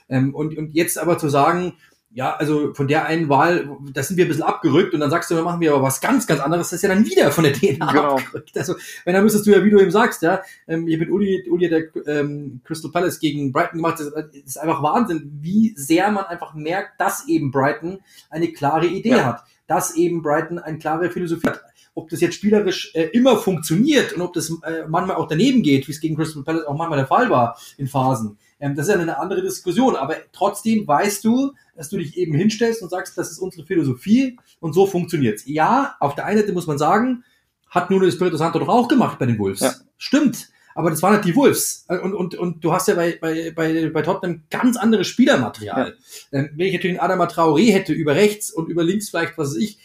[0.10, 1.74] Ähm, und, und jetzt aber zu sagen,
[2.16, 5.32] ja, also von der einen Wahl, da sind wir ein bisschen abgerückt und dann sagst
[5.32, 7.44] du, dann machen wir aber was ganz, ganz anderes, das ist ja dann wieder von
[7.44, 8.18] der DNA genau.
[8.18, 8.56] abgerückt.
[8.58, 11.44] Also, wenn dann müsstest du ja, wie du eben sagst, ja, ähm, hier mit Uli,
[11.50, 16.12] Uli der ähm, Crystal Palace gegen Brighton gemacht, das, das ist einfach Wahnsinn, wie sehr
[16.12, 18.00] man einfach merkt, dass eben Brighton
[18.30, 19.26] eine klare Idee ja.
[19.26, 21.62] hat, dass eben Brighton eine klare Philosophie hat
[21.96, 25.88] ob das jetzt spielerisch äh, immer funktioniert und ob das äh, manchmal auch daneben geht,
[25.88, 28.40] wie es gegen Crystal Palace auch manchmal der Fall war in Phasen.
[28.64, 32.34] Ähm, das ist ja eine andere Diskussion, aber trotzdem weißt du, dass du dich eben
[32.34, 35.44] hinstellst und sagst, das ist unsere Philosophie und so funktioniert's.
[35.46, 37.26] Ja, auf der einen Seite muss man sagen,
[37.70, 39.60] hat Nuno Espirito Santo doch auch gemacht bei den Wolves.
[39.60, 39.74] Ja.
[39.98, 40.48] Stimmt.
[40.76, 41.86] Aber das waren halt die Wolves.
[41.90, 45.98] Und, und, und du hast ja bei, bei, bei, bei Tottenham ganz anderes Spielermaterial.
[46.32, 46.40] Ja.
[46.40, 49.50] Ähm, wenn ich natürlich einen Adama Traoré hätte, über rechts und über links vielleicht, was
[49.50, 49.78] weiß ich,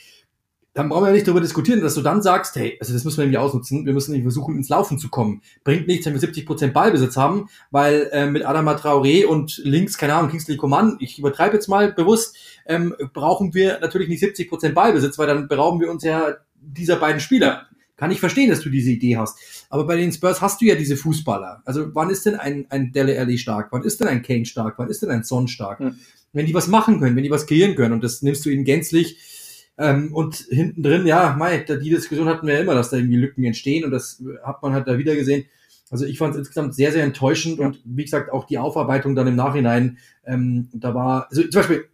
[0.79, 3.17] dann brauchen wir ja nicht darüber diskutieren, dass du dann sagst, hey, also das müssen
[3.17, 5.43] wir irgendwie ausnutzen, wir müssen irgendwie versuchen, ins Laufen zu kommen.
[5.65, 10.15] Bringt nichts, wenn wir 70% Ballbesitz haben, weil äh, mit Adama Traoré und links, keine
[10.15, 15.19] Ahnung, Kingsley Coman, ich übertreibe jetzt mal bewusst, ähm, brauchen wir natürlich nicht 70% Ballbesitz,
[15.19, 17.67] weil dann berauben wir uns ja dieser beiden Spieler.
[17.97, 19.67] Kann ich verstehen, dass du diese Idee hast.
[19.71, 21.61] Aber bei den Spurs hast du ja diese Fußballer.
[21.65, 23.73] Also wann ist denn ein, ein Dele Alli stark?
[23.73, 24.75] Wann ist denn ein Kane stark?
[24.79, 25.81] Wann ist denn ein Son stark?
[25.81, 25.97] Hm.
[26.33, 28.63] Wenn die was machen können, wenn die was kreieren können und das nimmst du ihnen
[28.63, 29.19] gänzlich
[29.79, 33.17] ähm, und hinten drin, ja, Mai, die Diskussion hatten wir ja immer, dass da irgendwie
[33.17, 35.47] Lücken entstehen und das hat man halt da wieder gesehen.
[35.91, 37.67] Also ich fand es insgesamt sehr, sehr enttäuschend ja.
[37.67, 41.85] und wie gesagt auch die Aufarbeitung dann im Nachhinein, ähm, da war, also zum Beispiel,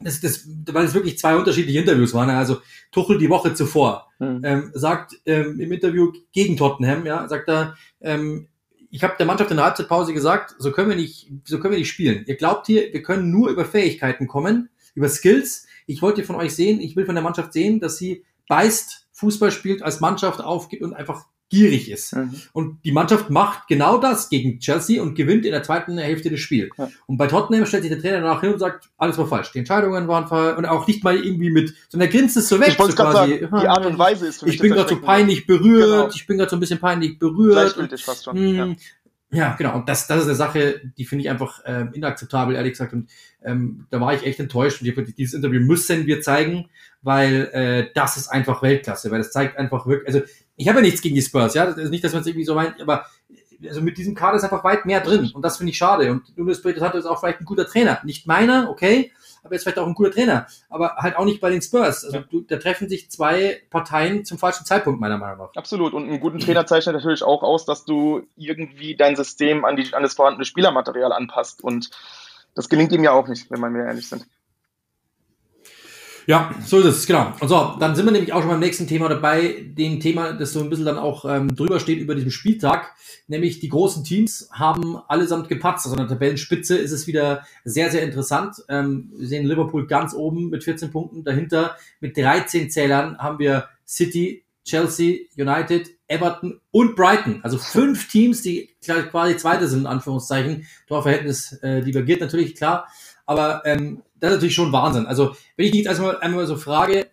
[0.00, 2.30] das, das, weil es wirklich zwei unterschiedliche Interviews waren.
[2.30, 2.58] Also
[2.92, 4.40] Tuchel die Woche zuvor mhm.
[4.44, 8.48] ähm, sagt ähm, im Interview gegen Tottenham, ja, sagt er, ähm,
[8.90, 11.78] ich habe der Mannschaft in der Halbzeitpause gesagt, so können wir nicht, so können wir
[11.78, 12.24] nicht spielen.
[12.26, 16.54] Ihr glaubt hier, wir können nur über Fähigkeiten kommen, über Skills ich wollte von euch
[16.54, 20.82] sehen, ich will von der Mannschaft sehen, dass sie beißt, Fußball spielt, als Mannschaft aufgeht
[20.82, 22.14] und einfach gierig ist.
[22.14, 22.34] Mhm.
[22.52, 26.40] Und die Mannschaft macht genau das gegen Chelsea und gewinnt in der zweiten Hälfte des
[26.40, 26.70] Spiels.
[26.76, 26.90] Ja.
[27.06, 29.52] Und bei Tottenham stellt sich der Trainer danach hin und sagt, alles war falsch.
[29.52, 32.60] Die Entscheidungen waren falsch und auch nicht mal irgendwie mit, sondern er grinst es so
[32.60, 32.68] weg.
[32.68, 35.00] Ich so quasi, sagen, die Art und Weise ist für mich Ich bin gerade so
[35.00, 36.08] peinlich berührt, genau.
[36.14, 37.54] ich bin gerade so ein bisschen peinlich berührt.
[37.54, 38.36] Gleichgültig fast schon.
[38.36, 38.74] Mh, ja.
[39.30, 39.74] Ja, genau.
[39.74, 42.94] Und das, das ist eine Sache, die finde ich einfach ähm, inakzeptabel, ehrlich gesagt.
[42.94, 43.10] Und
[43.44, 44.80] ähm, da war ich echt enttäuscht.
[44.80, 46.70] Und ich, dieses Interview müssen wir zeigen,
[47.02, 50.08] weil äh, das ist einfach Weltklasse, weil das zeigt einfach wirklich.
[50.08, 50.22] Also
[50.56, 51.66] ich habe ja nichts gegen die Spurs, ja.
[51.66, 53.04] Das ist nicht, dass man es irgendwie so meint, aber
[53.66, 55.30] also mit diesem Kader ist einfach weit mehr drin.
[55.34, 56.10] Und das finde ich schade.
[56.10, 58.00] Und Nuno Espirito Santo ist auch vielleicht ein guter Trainer.
[58.04, 59.12] Nicht meiner, okay,
[59.48, 60.46] aber ist vielleicht auch ein guter Trainer.
[60.68, 62.04] Aber halt auch nicht bei den Spurs.
[62.04, 65.54] Also du, da treffen sich zwei Parteien zum falschen Zeitpunkt, meiner Meinung nach.
[65.56, 65.94] Absolut.
[65.94, 69.94] Und einen guten Trainer zeichnet natürlich auch aus, dass du irgendwie dein System an, die,
[69.94, 71.64] an das vorhandene Spielermaterial anpasst.
[71.64, 71.90] Und
[72.54, 74.26] das gelingt ihm ja auch nicht, wenn wir mir ehrlich sind.
[76.28, 77.32] Ja, so ist es, genau.
[77.40, 80.52] Und so, dann sind wir nämlich auch schon beim nächsten Thema dabei, dem Thema, das
[80.52, 82.92] so ein bisschen dann auch ähm, drüber steht über diesem Spieltag,
[83.28, 85.86] nämlich die großen Teams haben allesamt gepatzt.
[85.86, 88.56] Also an der Tabellenspitze ist es wieder sehr, sehr interessant.
[88.68, 93.70] Ähm, wir sehen Liverpool ganz oben mit 14 Punkten, dahinter mit 13 Zählern haben wir
[93.86, 97.40] City, Chelsea, United, Everton und Brighton.
[97.42, 100.66] Also fünf Teams, die quasi Zweite sind, in Anführungszeichen.
[100.88, 102.86] Torverhältnis äh, divergiert natürlich, klar.
[103.24, 105.06] Aber ähm, das ist natürlich schon Wahnsinn.
[105.06, 107.08] Also, wenn ich dich jetzt erstmal einmal so frage,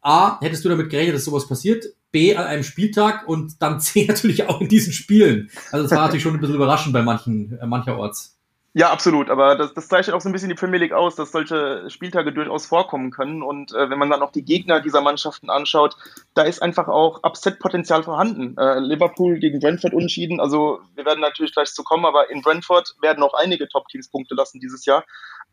[0.00, 1.84] A, hättest du damit gerechnet, dass sowas passiert?
[2.10, 5.50] B, an einem Spieltag und dann C, natürlich auch in diesen Spielen.
[5.72, 8.38] Also, das war natürlich schon ein bisschen überraschend bei manchen, äh, mancherorts.
[8.74, 9.30] Ja, absolut.
[9.30, 12.32] Aber das, das zeichnet auch so ein bisschen die Premier League aus, dass solche Spieltage
[12.32, 13.42] durchaus vorkommen können.
[13.42, 15.96] Und äh, wenn man dann auch die Gegner dieser Mannschaften anschaut,
[16.34, 18.56] da ist einfach auch Upset-Potenzial vorhanden.
[18.58, 20.38] Äh, Liverpool gegen Brentford unschieden.
[20.38, 24.34] Also wir werden natürlich gleich zu kommen, aber in Brentford werden auch einige Top-Teams Punkte
[24.34, 25.04] lassen dieses Jahr.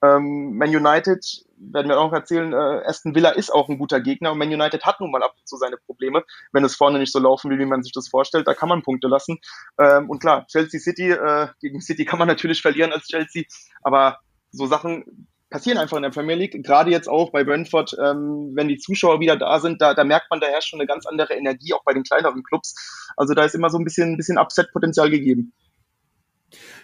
[0.03, 4.01] Ähm, Man United, werden wir auch noch erzählen, äh, Aston Villa ist auch ein guter
[4.01, 6.99] Gegner und Man United hat nun mal ab und zu seine Probleme, wenn es vorne
[6.99, 8.47] nicht so laufen will, wie man sich das vorstellt.
[8.47, 9.39] Da kann man Punkte lassen.
[9.79, 13.43] Ähm, und klar, Chelsea City, äh, gegen City kann man natürlich verlieren als Chelsea,
[13.84, 14.19] aber
[14.51, 16.63] so Sachen passieren einfach in der Premier League.
[16.63, 20.29] Gerade jetzt auch bei Brentford, ähm, wenn die Zuschauer wieder da sind, da, da merkt
[20.29, 22.75] man, da herrscht schon eine ganz andere Energie, auch bei den kleineren Clubs.
[23.15, 25.53] Also da ist immer so ein bisschen, ein bisschen Upset-Potenzial gegeben.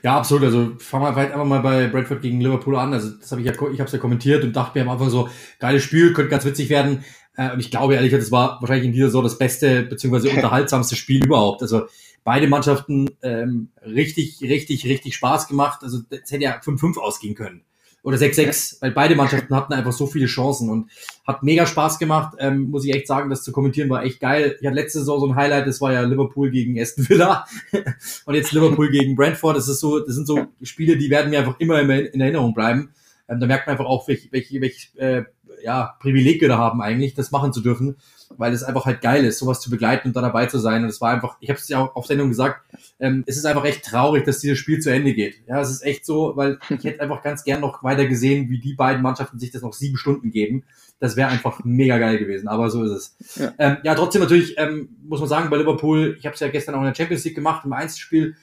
[0.04, 0.43] Ja, absolut.
[0.43, 2.93] Also fangen wir vielleicht einfach mal bei Bradford gegen Liverpool an.
[2.93, 5.10] Also das habe ich ja, ich habe es ja kommentiert und dachte mir am Anfang
[5.10, 7.04] so, geiles Spiel, könnte ganz witzig werden.
[7.36, 10.30] Äh, und ich glaube ehrlich gesagt, das war wahrscheinlich in dieser Saison das beste beziehungsweise
[10.36, 11.62] unterhaltsamste Spiel überhaupt.
[11.62, 11.84] Also
[12.24, 15.80] beide Mannschaften ähm, richtig, richtig, richtig Spaß gemacht.
[15.84, 17.63] Also das hätte ja 5-5 ausgehen können
[18.04, 20.90] oder 6-6, weil beide Mannschaften hatten einfach so viele Chancen und
[21.26, 22.36] hat mega Spaß gemacht.
[22.40, 24.58] Ähm, muss ich echt sagen, das zu kommentieren war echt geil.
[24.60, 27.46] Ich hatte letzte Saison so ein Highlight, das war ja Liverpool gegen Aston Villa
[28.26, 29.56] und jetzt Liverpool gegen Brentford.
[29.56, 32.92] Das ist so, das sind so Spiele, die werden mir einfach immer in Erinnerung bleiben.
[33.30, 35.24] Ähm, da merkt man einfach auch, welche, welche, welche äh,
[35.63, 37.95] ja, Privileg da haben eigentlich, das machen zu dürfen,
[38.38, 40.84] weil es einfach halt geil ist, sowas zu begleiten und da dabei zu sein.
[40.84, 42.62] Und es war einfach, ich habe es ja auch auf Sendung gesagt,
[43.00, 45.41] ähm, es ist einfach echt traurig, dass dieses Spiel zu Ende geht.
[45.47, 48.60] Ja, es ist echt so, weil ich hätte einfach ganz gern noch weiter gesehen, wie
[48.60, 50.63] die beiden Mannschaften sich das noch sieben Stunden geben.
[51.00, 53.36] Das wäre einfach mega geil gewesen, aber so ist es.
[53.36, 56.47] Ja, ähm, ja trotzdem natürlich ähm, muss man sagen, bei Liverpool, ich habe es ja
[56.50, 58.36] gestern auch in der Champions League gemacht, im Einzelspiel,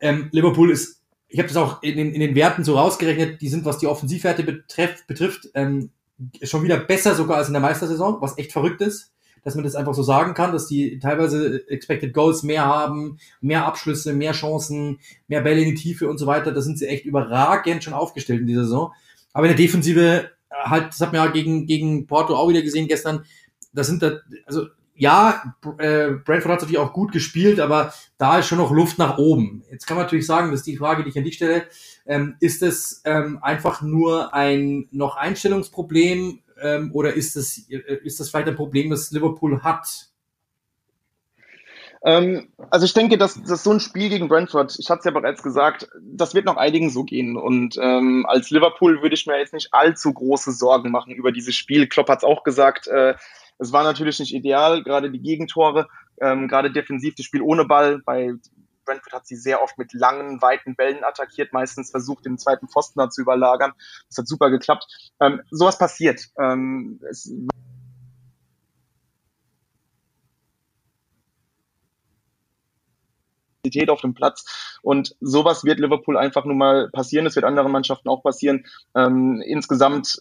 [0.00, 1.02] ähm, Liverpool ist
[1.32, 3.86] ich habe das auch in den, in den Werten so rausgerechnet, die sind, was die
[3.86, 5.90] Offensivwerte betreff, betrifft, ähm,
[6.42, 9.12] schon wieder besser sogar als in der Meistersaison, was echt verrückt ist,
[9.44, 13.66] dass man das einfach so sagen kann, dass die teilweise Expected Goals mehr haben, mehr
[13.66, 16.52] Abschlüsse, mehr Chancen, mehr Bälle in die Tiefe und so weiter.
[16.52, 18.92] Da sind sie echt überragend schon aufgestellt in dieser Saison.
[19.32, 22.62] Aber in der Defensive, äh, halt, das hat man ja gegen, gegen Porto auch wieder
[22.62, 23.24] gesehen gestern,
[23.72, 24.66] da sind da, also
[25.02, 29.18] ja, äh, Brentford hat natürlich auch gut gespielt, aber da ist schon noch Luft nach
[29.18, 29.64] oben.
[29.68, 31.64] Jetzt kann man natürlich sagen, das ist die Frage, die ich an dich stelle,
[32.06, 38.20] ähm, ist es ähm, einfach nur ein noch Einstellungsproblem ähm, oder ist das, äh, ist
[38.20, 40.12] das vielleicht ein Problem, das Liverpool hat?
[42.04, 45.10] Ähm, also ich denke, dass, dass so ein Spiel gegen Brentford, ich hatte es ja
[45.10, 47.36] bereits gesagt, das wird noch einigen so gehen.
[47.36, 51.56] Und ähm, als Liverpool würde ich mir jetzt nicht allzu große Sorgen machen über dieses
[51.56, 51.88] Spiel.
[51.88, 53.14] Klopp hat es auch gesagt, äh,
[53.58, 55.88] es war natürlich nicht ideal, gerade die Gegentore,
[56.20, 58.00] ähm, gerade defensiv das Spiel ohne Ball.
[58.04, 58.32] Bei
[58.84, 62.98] Brentford hat sie sehr oft mit langen, weiten Bällen attackiert, meistens versucht, den zweiten Pfosten
[62.98, 63.72] da zu überlagern.
[64.08, 64.86] Das hat super geklappt.
[65.20, 66.28] Ähm, sowas passiert.
[66.38, 67.32] Ähm, es
[73.88, 74.78] auf dem Platz.
[74.82, 77.26] Und sowas wird Liverpool einfach nur mal passieren.
[77.26, 78.66] Es wird anderen Mannschaften auch passieren.
[78.96, 80.20] Ähm, insgesamt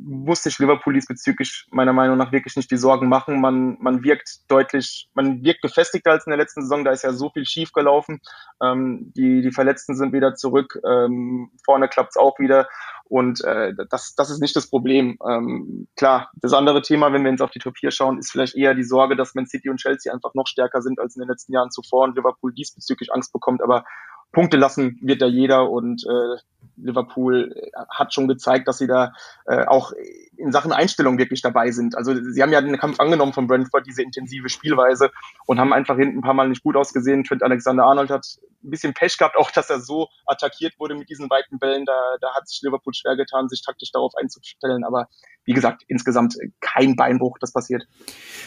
[0.00, 3.40] muss sich Liverpool diesbezüglich meiner Meinung nach wirklich nicht die Sorgen machen.
[3.40, 6.84] Man, man wirkt deutlich, man wirkt gefestigter als in der letzten Saison.
[6.84, 8.20] Da ist ja so viel schief gelaufen.
[8.62, 10.78] Ähm, die, die Verletzten sind wieder zurück.
[10.86, 12.68] Ähm, vorne klappt's auch wieder.
[13.04, 15.18] Und äh, das, das ist nicht das Problem.
[15.26, 18.54] Ähm, klar, das andere Thema, wenn wir jetzt auf die Top 4 schauen, ist vielleicht
[18.54, 21.28] eher die Sorge, dass Man City und Chelsea einfach noch stärker sind als in den
[21.28, 23.62] letzten Jahren zuvor und Liverpool diesbezüglich Angst bekommt.
[23.62, 23.84] Aber
[24.32, 26.36] Punkte lassen wird da jeder und äh,
[26.82, 27.54] Liverpool
[27.90, 29.12] hat schon gezeigt, dass sie da
[29.46, 29.92] äh, auch
[30.36, 31.96] in Sachen Einstellung wirklich dabei sind.
[31.96, 35.10] Also sie haben ja den Kampf angenommen von Brentford, diese intensive Spielweise
[35.46, 37.24] und haben einfach hinten ein paar Mal nicht gut ausgesehen.
[37.24, 38.24] Trent Alexander-Arnold hat
[38.62, 41.84] ein bisschen Pech gehabt, auch dass er so attackiert wurde mit diesen weiten Bällen.
[41.84, 44.84] Da, da hat sich Liverpool schwer getan, sich taktisch darauf einzustellen.
[44.84, 45.08] Aber
[45.44, 47.84] wie gesagt, insgesamt kein Beinbruch, das passiert.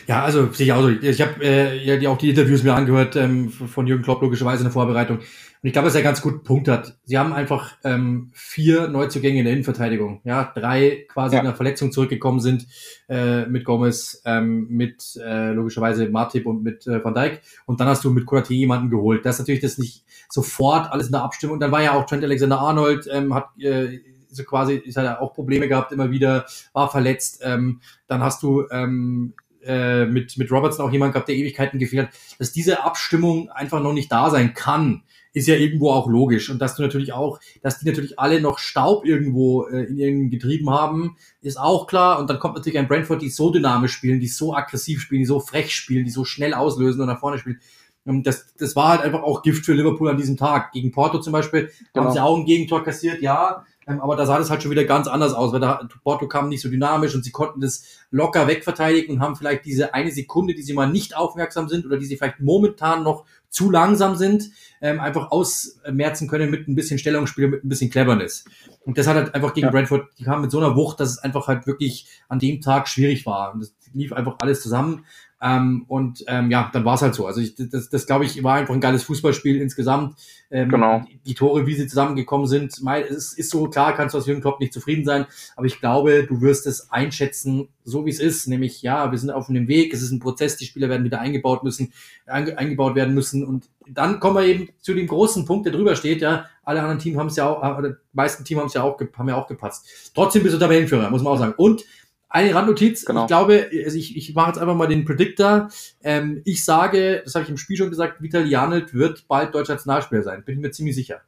[0.07, 0.89] Ja, also ich auch so.
[0.89, 4.65] Ich habe äh, ja auch die Interviews mir angehört ähm, von Jürgen Klopp logischerweise in
[4.65, 5.19] der Vorbereitung.
[5.63, 6.97] Und ich glaube, dass er ganz gut Punkt hat.
[7.03, 10.21] Sie haben einfach ähm, vier Neuzugänge in der Innenverteidigung.
[10.23, 11.41] Ja, drei quasi ja.
[11.41, 12.65] in der Verletzung zurückgekommen sind
[13.07, 17.41] äh, mit Gomez, ähm, mit äh, logischerweise Martip und mit äh, Van Dijk.
[17.67, 19.23] Und dann hast du mit Konaté jemanden geholt.
[19.23, 21.55] Das ist natürlich das nicht sofort alles in der Abstimmung.
[21.55, 25.33] Und dann war ja auch Trent Alexander-Arnold, ähm, hat äh, so quasi, ist halt auch
[25.33, 27.41] Probleme gehabt, immer wieder, war verletzt.
[27.43, 32.07] Ähm, dann hast du ähm, äh, mit, mit Robertson auch jemand gehabt, der Ewigkeiten gefehlt
[32.07, 36.49] hat, dass diese Abstimmung einfach noch nicht da sein kann ist ja irgendwo auch logisch.
[36.49, 40.29] Und dass du natürlich auch, dass die natürlich alle noch Staub irgendwo äh, in ihren
[40.29, 42.19] getrieben haben, ist auch klar.
[42.19, 45.25] Und dann kommt natürlich ein Brentford, die so dynamisch spielen, die so aggressiv spielen, die
[45.27, 47.59] so frech spielen, die so schnell auslösen und nach vorne spielen.
[48.03, 50.71] Und das, das war halt einfach auch Gift für Liverpool an diesem Tag.
[50.71, 52.05] Gegen Porto zum Beispiel genau.
[52.05, 53.63] haben sie auch ein Gegentor kassiert, ja.
[53.87, 56.49] Ähm, aber da sah das halt schon wieder ganz anders aus, weil da Porto kam
[56.49, 60.53] nicht so dynamisch und sie konnten das locker wegverteidigen und haben vielleicht diese eine Sekunde,
[60.53, 64.49] die sie mal nicht aufmerksam sind oder die sie vielleicht momentan noch zu langsam sind,
[64.81, 68.45] ähm, einfach ausmerzen können mit ein bisschen Stellungsspiel, mit ein bisschen Cleverness.
[68.85, 69.71] Und das hat halt einfach gegen ja.
[69.71, 72.87] Brentford, die kamen mit so einer Wucht, dass es einfach halt wirklich an dem Tag
[72.87, 73.53] schwierig war.
[73.53, 75.05] Und das lief einfach alles zusammen.
[75.43, 77.25] Ähm, und ähm, ja, dann war es halt so.
[77.25, 80.15] Also ich, das, das glaube ich, war einfach ein geiles Fußballspiel insgesamt.
[80.51, 81.03] Ähm, genau.
[81.09, 84.27] Die, die Tore, wie sie zusammengekommen sind, mein, es ist so klar, kannst du als
[84.27, 85.25] Jürgen Klopp nicht zufrieden sein,
[85.55, 88.47] aber ich glaube, du wirst es einschätzen, so wie es ist.
[88.47, 91.19] Nämlich, ja, wir sind auf einem Weg, es ist ein Prozess, die Spieler werden wieder
[91.19, 91.91] eingebaut müssen,
[92.27, 93.43] einge, eingebaut werden müssen.
[93.43, 96.99] Und dann kommen wir eben zu dem großen Punkt, der drüber steht, ja, alle anderen
[96.99, 99.35] Teams haben es ja auch, oder die meisten Teams haben es ja auch, haben ja
[99.35, 99.87] auch gepasst.
[100.13, 101.55] Trotzdem bist du Tabellenführer, muss man auch sagen.
[101.57, 101.83] Und
[102.31, 103.23] eine Randnotiz, genau.
[103.23, 105.69] ich glaube, also ich, ich mache jetzt einfach mal den Predictor.
[106.01, 109.73] Ähm, ich sage, das habe ich im Spiel schon gesagt, Vital Janelt wird bald deutscher
[109.73, 111.21] Nationalspieler sein, bin ich mir ziemlich sicher.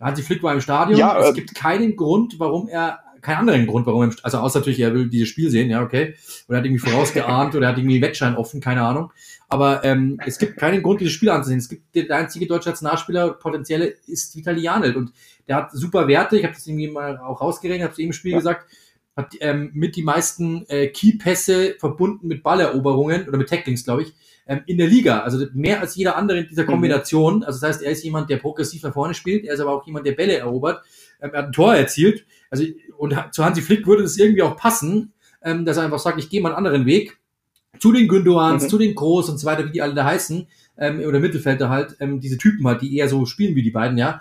[0.00, 3.66] Hansi Flick war im Stadion, ja, es äh, gibt keinen Grund, warum er, keinen anderen
[3.66, 6.14] Grund, warum er, also außer natürlich, er will dieses Spiel sehen, ja, okay,
[6.48, 9.12] oder hat irgendwie vorausgeahnt oder hat irgendwie einen Wettschein offen, keine Ahnung.
[9.48, 11.58] Aber ähm, es gibt keinen Grund, dieses Spiel anzusehen.
[11.58, 15.12] Es gibt der einzige deutsche Nationalspieler, potenzielle, ist Vitali Janelt und
[15.48, 18.12] der hat super Werte, ich habe das irgendwie mal auch rausgerechnet, habe es eben im
[18.12, 18.38] Spiel ja.
[18.38, 18.66] gesagt,
[19.16, 24.12] hat ähm, mit die meisten äh, Key-Pässe verbunden mit Balleroberungen oder mit Tacklings, glaube ich,
[24.46, 25.20] ähm, in der Liga.
[25.20, 26.68] Also mehr als jeder andere in dieser mhm.
[26.68, 27.42] Kombination.
[27.42, 29.86] Also das heißt, er ist jemand, der progressiv nach vorne spielt, er ist aber auch
[29.86, 30.84] jemand, der Bälle erobert.
[31.20, 32.26] Ähm, er hat ein Tor erzielt.
[32.50, 32.64] Also
[32.98, 36.28] und zu Hansi Flick würde das irgendwie auch passen, ähm, dass er einfach sagt, ich
[36.28, 37.18] gehe mal einen anderen Weg
[37.78, 38.68] zu den Gündoans, mhm.
[38.68, 40.46] zu den Groß und so weiter, wie die alle da heißen,
[40.78, 43.98] ähm, oder Mittelfelder halt, ähm, diese Typen halt, die eher so spielen wie die beiden,
[43.98, 44.20] ja.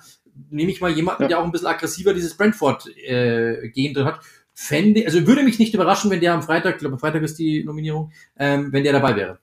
[0.49, 1.27] Nehme ich mal jemanden, ja.
[1.29, 4.19] der auch ein bisschen aggressiver dieses Brentford-Gehen äh, drin hat.
[4.57, 7.63] Fände, also würde mich nicht überraschen, wenn der am Freitag, ich glaube, Freitag ist die
[7.65, 9.39] Nominierung, ähm, wenn der dabei wäre.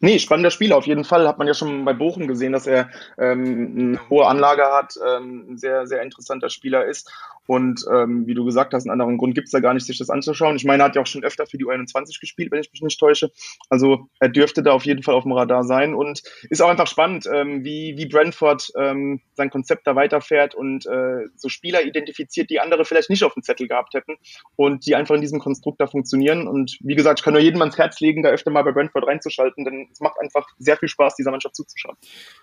[0.00, 1.26] Nee, spannender Spieler auf jeden Fall.
[1.26, 5.46] Hat man ja schon bei Bochum gesehen, dass er ähm, eine hohe Anlage hat, ähm,
[5.50, 7.10] ein sehr, sehr interessanter Spieler ist.
[7.46, 9.98] Und ähm, wie du gesagt hast, einen anderen Grund gibt es da gar nicht, sich
[9.98, 10.56] das anzuschauen.
[10.56, 12.82] Ich meine, er hat ja auch schon öfter für die U21 gespielt, wenn ich mich
[12.82, 13.30] nicht täusche.
[13.68, 16.86] Also er dürfte da auf jeden Fall auf dem Radar sein und ist auch einfach
[16.86, 22.50] spannend, ähm, wie, wie Brentford ähm, sein Konzept da weiterfährt und äh, so Spieler identifiziert,
[22.50, 24.16] die andere vielleicht nicht auf dem Zettel gehabt hätten
[24.56, 26.46] und die einfach in diesem Konstrukt da funktionieren.
[26.46, 29.06] Und wie gesagt, ich kann nur jedem ans Herz legen, da öfter mal bei Brentford
[29.06, 31.96] reinzuschalten, denn es macht einfach sehr viel Spaß, dieser Mannschaft zuzuschauen.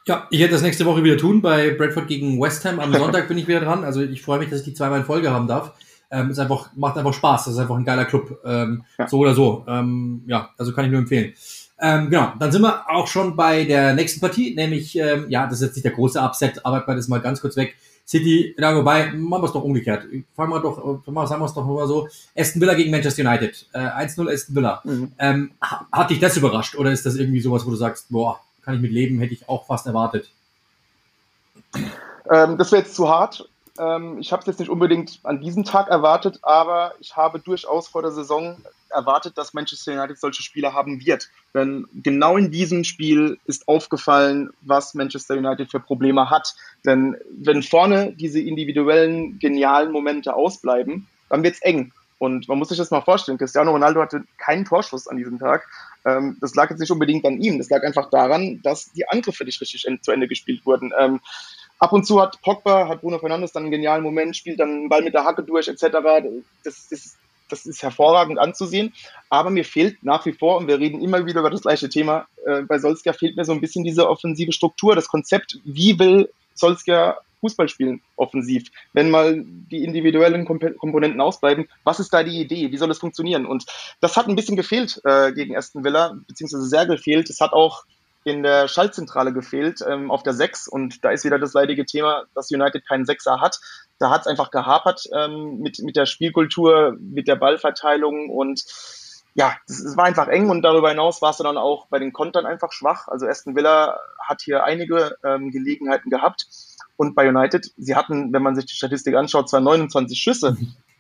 [0.06, 1.42] Ja, ich werde das nächste Woche wieder tun.
[1.42, 3.84] Bei Brentford gegen West Ham am Sonntag bin ich wieder dran.
[3.84, 5.73] Also ich freue mich, dass ich die zweimal in Folge haben darf.
[6.12, 7.45] Ähm, ist einfach, macht einfach Spaß.
[7.45, 8.39] Das ist einfach ein geiler Club.
[8.43, 9.08] Ähm, ja.
[9.08, 9.63] So oder so.
[9.67, 11.34] Ähm, ja, also kann ich nur empfehlen.
[11.80, 15.62] Ähm, genau, dann sind wir auch schon bei der nächsten Partie, nämlich, ähm, ja, das
[15.62, 17.78] ist jetzt nicht der große Upset, aber das mal ganz kurz weg.
[18.06, 20.04] City, ja, wobei, machen wir es doch umgekehrt.
[20.36, 22.10] Fangen wir doch, sagen wir es doch mal so.
[22.36, 23.67] Aston Villa gegen Manchester United.
[23.71, 24.82] Äh, 1-0 Aston Villa.
[24.84, 25.12] Mhm.
[25.19, 25.52] Ähm,
[25.91, 28.82] hat dich das überrascht oder ist das irgendwie sowas, wo du sagst, boah, kann ich
[28.82, 30.32] mit leben, hätte ich auch fast erwartet?
[32.32, 33.47] Ähm, das wäre jetzt zu hart.
[33.80, 37.88] Ähm, ich habe es jetzt nicht unbedingt an diesem Tag erwartet, aber ich habe durchaus
[37.88, 38.58] vor der Saison
[38.89, 41.30] erwartet, dass Manchester United solche Spiele haben wird.
[41.54, 46.56] Denn genau in diesem Spiel ist aufgefallen, was Manchester United für Probleme hat.
[46.86, 51.94] Denn wenn vorne diese individuellen, genialen Momente ausbleiben, dann wird es eng.
[52.18, 55.65] Und man muss sich das mal vorstellen, Cristiano Ronaldo hatte keinen Torschuss an diesem Tag.
[56.06, 59.46] Ähm, das lag jetzt nicht unbedingt an ihm, das lag einfach daran, dass die Angriffe
[59.46, 60.92] nicht richtig zu Ende gespielt wurden.
[61.80, 64.89] Ab und zu hat Pogba, hat Bruno Fernandes dann einen genialen Moment, spielt dann einen
[64.89, 65.86] Ball mit der Hacke durch, etc.
[66.63, 67.18] Das ist,
[67.50, 68.94] das ist hervorragend anzusehen.
[69.30, 72.28] Aber mir fehlt nach wie vor, und wir reden immer wieder über das gleiche Thema,
[72.46, 76.30] äh, bei Solskjaer fehlt mir so ein bisschen diese offensive Struktur, das Konzept, wie will
[76.54, 78.70] Solskjaer Fußball spielen, offensiv.
[78.94, 82.72] Wenn mal die individuellen Komponenten ausbleiben, was ist da die Idee?
[82.72, 83.46] Wie soll es funktionieren?
[83.46, 83.65] Und
[84.02, 87.30] das hat ein bisschen gefehlt äh, gegen Aston Villa, beziehungsweise sehr gefehlt.
[87.30, 87.86] Es hat auch
[88.23, 90.67] in der Schaltzentrale gefehlt, ähm, auf der 6.
[90.67, 93.60] Und da ist wieder das leidige Thema, dass United keinen Sechser hat.
[93.97, 98.63] Da hat es einfach gehapert ähm, mit, mit der Spielkultur, mit der Ballverteilung und
[99.36, 102.45] ja, es war einfach eng und darüber hinaus war es dann auch bei den Kontern
[102.45, 103.08] einfach schwach.
[103.08, 106.47] Also Aston Villa hat hier einige ähm, Gelegenheiten gehabt
[106.97, 110.58] und bei United, sie hatten, wenn man sich die Statistik anschaut, zwar 29 Schüsse,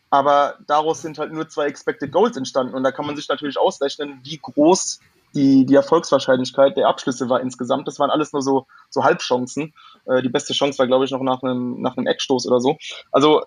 [0.09, 3.57] aber daraus sind halt nur zwei Expected Goals entstanden und da kann man sich natürlich
[3.57, 4.99] ausrechnen, wie groß
[5.33, 7.87] die, die Erfolgswahrscheinlichkeit der Abschlüsse war insgesamt.
[7.87, 9.73] Das waren alles nur so, so Halbchancen.
[10.09, 12.77] Äh, die beste Chance war, glaube ich, noch nach einem, nach einem Eckstoß oder so.
[13.11, 13.43] Also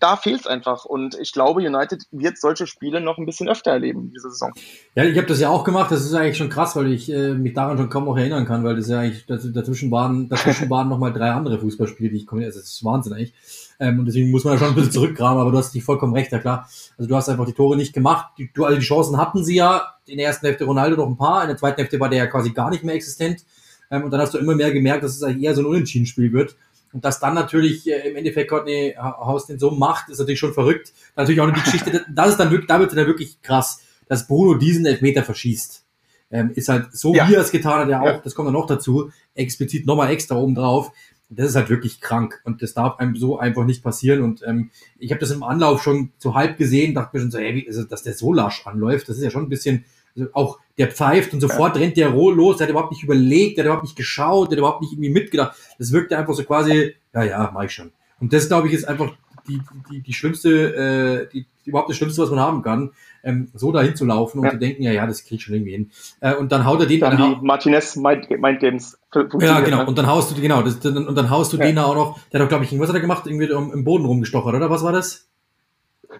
[0.00, 0.84] da fehlt es einfach.
[0.84, 4.52] Und ich glaube, United wird solche Spiele noch ein bisschen öfter erleben diese Saison.
[4.94, 5.90] Ja, ich habe das ja auch gemacht.
[5.90, 8.64] Das ist eigentlich schon krass, weil ich äh, mich daran schon kaum noch erinnern kann,
[8.64, 12.26] weil das ja eigentlich dazwischen waren, dazwischen waren noch mal drei andere Fußballspiele, die ich
[12.26, 12.44] komme.
[12.44, 13.34] Also das ist Wahnsinn eigentlich.
[13.78, 16.14] Ähm, und deswegen muss man ja schon ein bisschen zurückgraben, aber du hast dich vollkommen
[16.14, 16.68] recht, ja klar.
[16.96, 18.32] Also du hast einfach die Tore nicht gemacht.
[18.38, 19.92] Die, du, also die Chancen hatten sie ja.
[20.06, 22.26] In der ersten Hälfte Ronaldo noch ein paar, in der zweiten Hälfte war der ja
[22.28, 23.44] quasi gar nicht mehr existent.
[23.90, 26.32] Ähm, und dann hast du immer mehr gemerkt, dass es eigentlich eher so ein Unentschieden-Spiel
[26.32, 26.56] wird.
[26.92, 30.54] Und dass dann natürlich äh, im Endeffekt Courtney Haus den so macht, ist natürlich schon
[30.54, 30.92] verrückt.
[31.16, 34.54] Natürlich auch die Geschichte, das ist dann wirklich, da wird dann wirklich krass, dass Bruno
[34.54, 35.84] diesen Elfmeter verschießt.
[36.30, 37.28] Ähm, ist halt so, ja.
[37.28, 38.18] wie er es getan hat, ja auch, ja.
[38.18, 40.90] das kommt dann noch dazu, explizit nochmal extra oben drauf.
[41.28, 44.22] Das ist halt wirklich krank und das darf einem so einfach nicht passieren.
[44.22, 47.38] Und ähm, ich habe das im Anlauf schon so halb gesehen, dachte mir schon so,
[47.38, 49.84] ey, wie ist es, dass der so lasch anläuft, das ist ja schon ein bisschen,
[50.16, 51.82] also auch der pfeift und sofort ja.
[51.82, 54.56] rennt der roh los, der hat überhaupt nicht überlegt, der hat überhaupt nicht geschaut, der
[54.56, 55.56] hat überhaupt nicht irgendwie mitgedacht.
[55.78, 57.92] Das wirkt ja einfach so quasi, ja, ja, mach ich schon.
[58.20, 59.12] Und das, glaube ich, ist einfach
[59.48, 62.90] die, die, die schlimmste, äh, die, überhaupt das Schlimmste, was man haben kann,
[63.22, 64.50] ähm, so dahin zu laufen und ja.
[64.52, 65.90] zu denken, ja, ja, das krieg ich schon irgendwie hin.
[66.20, 67.00] Äh, und dann haut er den.
[67.00, 68.98] Dann, dann Martinez Mind, Mind Games.
[69.40, 69.78] Ja, genau.
[69.78, 69.86] Ne?
[69.86, 71.66] Und dann haust du, genau, das, und dann haust du ja.
[71.66, 73.26] den da auch noch, der hat doch, glaube ich, was hat er gemacht?
[73.26, 74.70] Irgendwie im Boden rumgestochert, oder?
[74.70, 75.28] Was war das?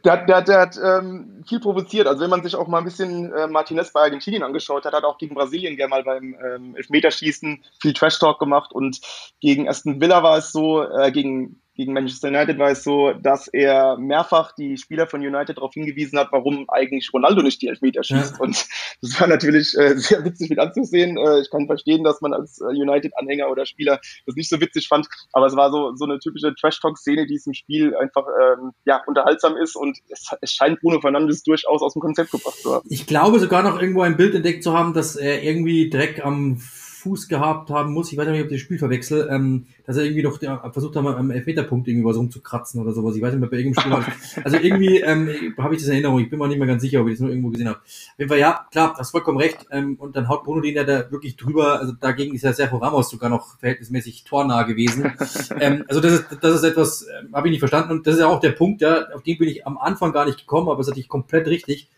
[0.04, 2.06] Der hat, der, der hat ähm, viel provoziert.
[2.06, 5.02] Also wenn man sich auch mal ein bisschen äh, Martinez bei Argentinien angeschaut hat, hat
[5.02, 9.00] er auch gegen Brasilien gerne mal beim ähm, Elfmeterschießen viel Trash-Talk gemacht und
[9.40, 13.48] gegen Aston Villa war es so, äh, gegen gegen Manchester United war es so, dass
[13.48, 18.02] er mehrfach die Spieler von United darauf hingewiesen hat, warum eigentlich Ronaldo nicht die Elfmeter
[18.02, 18.34] schießt.
[18.34, 18.40] Ja.
[18.40, 18.66] Und
[19.02, 21.16] das war natürlich äh, sehr witzig mit anzusehen.
[21.18, 24.88] Äh, ich kann verstehen, dass man als äh, United-Anhänger oder Spieler das nicht so witzig
[24.88, 28.72] fand, aber es war so, so eine typische Trash-Talk-Szene, die es im Spiel einfach ähm,
[28.84, 32.74] ja, unterhaltsam ist und es, es scheint Bruno Fernandes durchaus aus dem Konzept gebracht zu
[32.74, 32.88] haben.
[32.90, 36.60] Ich glaube sogar noch irgendwo ein Bild entdeckt zu haben, dass er irgendwie direkt am
[37.06, 40.04] Fuß gehabt haben muss, ich weiß nicht, ob ich das Spiel verwechsel, ähm, dass er
[40.04, 43.14] irgendwie noch der, versucht hat, am Elfmeterpunkt irgendwie was rumzukratzen oder sowas.
[43.14, 44.42] Ich weiß nicht mehr, bei irgendeinem Spiel.
[44.42, 46.18] Also irgendwie ähm, habe ich das in Erinnerung.
[46.18, 47.78] Ich bin mir nicht mehr ganz sicher, ob ich das nur irgendwo gesehen habe.
[47.78, 49.66] Auf jeden Fall, ja, klar, hast vollkommen recht.
[49.70, 51.78] Ähm, und dann haut Bruno den ja da wirklich drüber.
[51.78, 55.12] Also dagegen ist ja Sergio Ramos sogar noch verhältnismäßig tornah gewesen.
[55.60, 57.92] ähm, also das ist, das ist etwas, äh, habe ich nicht verstanden.
[57.92, 60.26] Und das ist ja auch der Punkt, ja, auf den bin ich am Anfang gar
[60.26, 61.88] nicht gekommen, aber es ist natürlich komplett richtig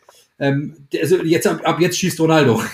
[0.41, 2.63] ähm, also jetzt ab, ab jetzt schießt Ronaldo.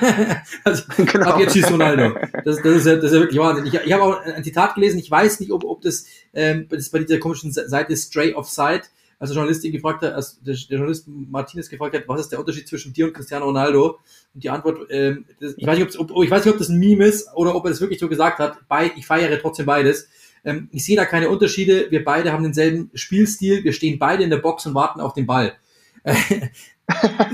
[0.64, 1.26] also, genau.
[1.26, 2.14] Ab jetzt schießt Ronaldo.
[2.44, 3.66] Das, das, ist, ja, das ist ja wirklich Wahnsinn.
[3.66, 6.88] Ich, ich habe auch ein Zitat gelesen, ich weiß nicht, ob, ob das, ähm, das
[6.90, 10.54] bei dieser komischen Seite Stray of Sight, als der Journalist ihn gefragt hat, als der,
[10.54, 13.98] der Journalist Martinez gefragt hat, was ist der Unterschied zwischen dir und Cristiano Ronaldo?
[14.34, 16.78] Und die Antwort, ähm, das, ich, weiß nicht, ob, ich weiß nicht, ob das ein
[16.78, 18.58] Meme ist oder ob er das wirklich so gesagt hat.
[18.68, 20.08] Bei, ich feiere trotzdem beides.
[20.44, 21.90] Ähm, ich sehe da keine Unterschiede.
[21.90, 23.64] Wir beide haben denselben Spielstil.
[23.64, 25.54] Wir stehen beide in der Box und warten auf den Ball.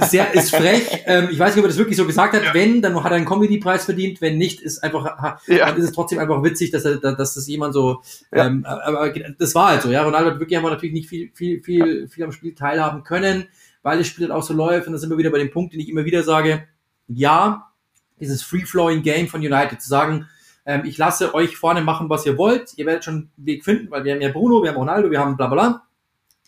[0.09, 1.03] sehr, ist frech.
[1.07, 2.45] Ähm, ich weiß nicht, ob er das wirklich so gesagt hat.
[2.45, 2.55] Ja.
[2.55, 4.21] Wenn, dann hat er einen Comedy-Preis verdient.
[4.21, 5.67] Wenn nicht, ist einfach, ja.
[5.67, 8.47] dann ist es trotzdem einfach witzig, dass er, dass das jemand so, ja.
[8.47, 10.05] ähm, aber das war halt so, ja.
[10.05, 13.49] Ronaldo hat wirklich aber natürlich nicht viel, viel, viel, viel am Spiel teilhaben können,
[13.83, 14.87] weil das Spiel halt auch so läuft.
[14.87, 16.65] Und da sind wir wieder bei dem Punkt, den ich immer wieder sage.
[17.09, 17.73] Ja,
[18.21, 20.29] dieses Free-Flowing Game von United zu sagen,
[20.65, 22.75] ähm, ich lasse euch vorne machen, was ihr wollt.
[22.77, 25.19] Ihr werdet schon einen Weg finden, weil wir haben ja Bruno, wir haben Ronaldo, wir
[25.19, 25.83] haben bla, bla, bla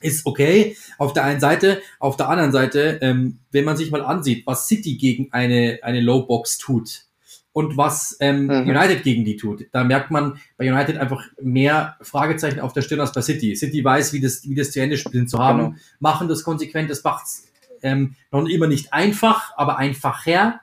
[0.03, 1.83] ist okay auf der einen Seite.
[1.99, 6.01] Auf der anderen Seite, ähm, wenn man sich mal ansieht, was City gegen eine, eine
[6.01, 7.05] Lowbox tut
[7.53, 8.69] und was ähm, mhm.
[8.69, 13.01] United gegen die tut, da merkt man bei United einfach mehr Fragezeichen auf der Stirn
[13.01, 13.55] als bei City.
[13.57, 15.75] City weiß, wie das, wie das zu Ende spielen zu haben, genau.
[16.01, 17.49] machen das konsequent, das macht's
[17.83, 20.61] ähm, noch immer nicht einfach, aber einfacher.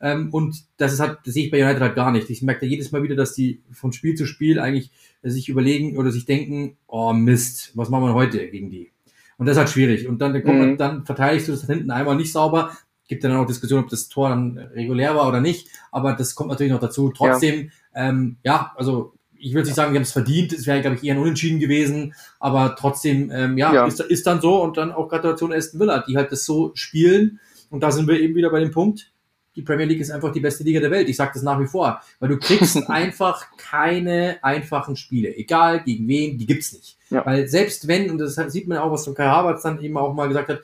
[0.00, 2.30] Ähm, und das ist halt, das sehe ich bei United halt gar nicht.
[2.30, 4.90] Ich merke da jedes Mal wieder, dass die von Spiel zu Spiel eigentlich
[5.22, 8.92] sich überlegen oder sich denken, oh Mist, was machen wir heute gegen die?
[9.36, 10.08] Und das ist halt schwierig.
[10.08, 10.76] Und dann, mhm.
[10.76, 12.72] dann verteidigst du das hinten einmal nicht sauber.
[13.06, 15.68] Gibt dann auch Diskussion, ob das Tor dann regulär war oder nicht.
[15.92, 17.12] Aber das kommt natürlich noch dazu.
[17.16, 20.52] Trotzdem, ja, ähm, ja also ich würde nicht sagen, wir haben es verdient.
[20.52, 22.14] Es wäre, glaube ich, eher ein Unentschieden gewesen.
[22.40, 23.86] Aber trotzdem, ähm, ja, ja.
[23.86, 24.60] Ist, ist dann so.
[24.62, 27.38] Und dann auch Gratulation Aston Villa, die halt das so spielen.
[27.70, 29.12] Und da sind wir eben wieder bei dem Punkt
[29.58, 31.08] die Premier League ist einfach die beste Liga der Welt.
[31.08, 36.06] Ich sage das nach wie vor, weil du kriegst einfach keine einfachen Spiele, egal gegen
[36.06, 36.96] wen, die gibt's nicht.
[37.10, 37.26] Ja.
[37.26, 40.14] Weil selbst wenn, und das sieht man auch, was von Kai Havertz dann eben auch
[40.14, 40.60] mal gesagt hat,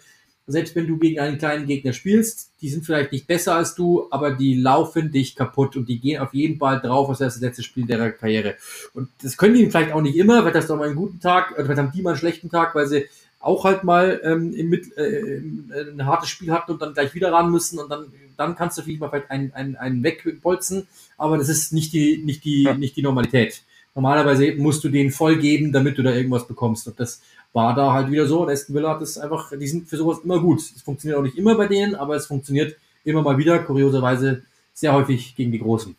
[0.47, 4.07] selbst wenn du gegen einen kleinen Gegner spielst, die sind vielleicht nicht besser als du,
[4.11, 7.41] aber die laufen dich kaputt und die gehen auf jeden Fall drauf, als wäre das
[7.41, 8.55] letzte Spiel der Karriere.
[8.93, 11.53] Und das können die vielleicht auch nicht immer, weil das doch mal einen guten Tag,
[11.53, 13.07] oder vielleicht haben die mal einen schlechten Tag, weil sie
[13.41, 17.51] auch halt mal ähm, im, äh, ein hartes Spiel hatten und dann gleich wieder ran
[17.51, 18.07] müssen und dann,
[18.37, 20.87] dann kannst du vielleicht mal vielleicht einen, einen, einen wegbolzen,
[21.19, 22.75] aber das ist nicht die, nicht die, ja.
[22.75, 23.63] nicht die Normalität.
[23.95, 26.89] Normalerweise musst du den voll geben, damit du da irgendwas bekommst.
[26.89, 27.21] Und das
[27.53, 28.43] war da halt wieder so.
[28.43, 30.61] Und Aston Villa hat das einfach, die sind für sowas immer gut.
[30.61, 34.93] Es funktioniert auch nicht immer bei denen, aber es funktioniert immer mal wieder, kurioserweise sehr
[34.93, 35.95] häufig gegen die Großen.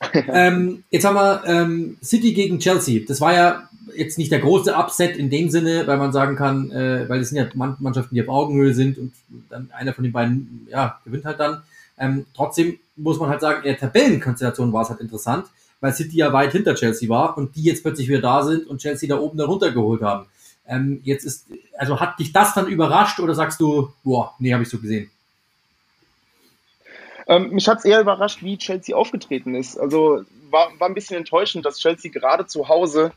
[0.12, 3.02] ähm, jetzt haben wir ähm, City gegen Chelsea.
[3.06, 6.70] Das war ja jetzt nicht der große Upset in dem Sinne, weil man sagen kann,
[6.70, 9.12] äh, weil es sind ja Mannschaften, die auf Augenhöhe sind und
[9.48, 11.62] dann einer von den beiden ja, gewinnt halt dann.
[11.98, 15.46] Ähm, trotzdem muss man halt sagen, in der Tabellenkonstellation war es halt interessant,
[15.80, 18.80] weil City ja weit hinter Chelsea war und die jetzt plötzlich wieder da sind und
[18.80, 20.26] Chelsea da oben dann runtergeholt haben.
[20.68, 21.46] Ähm, jetzt ist,
[21.78, 25.10] also hat dich das dann überrascht oder sagst du, boah, nee, habe ich so gesehen?
[27.28, 29.78] Ähm, mich hat es eher überrascht, wie Chelsea aufgetreten ist.
[29.78, 33.12] Also war, war ein bisschen enttäuschend, dass Chelsea gerade zu Hause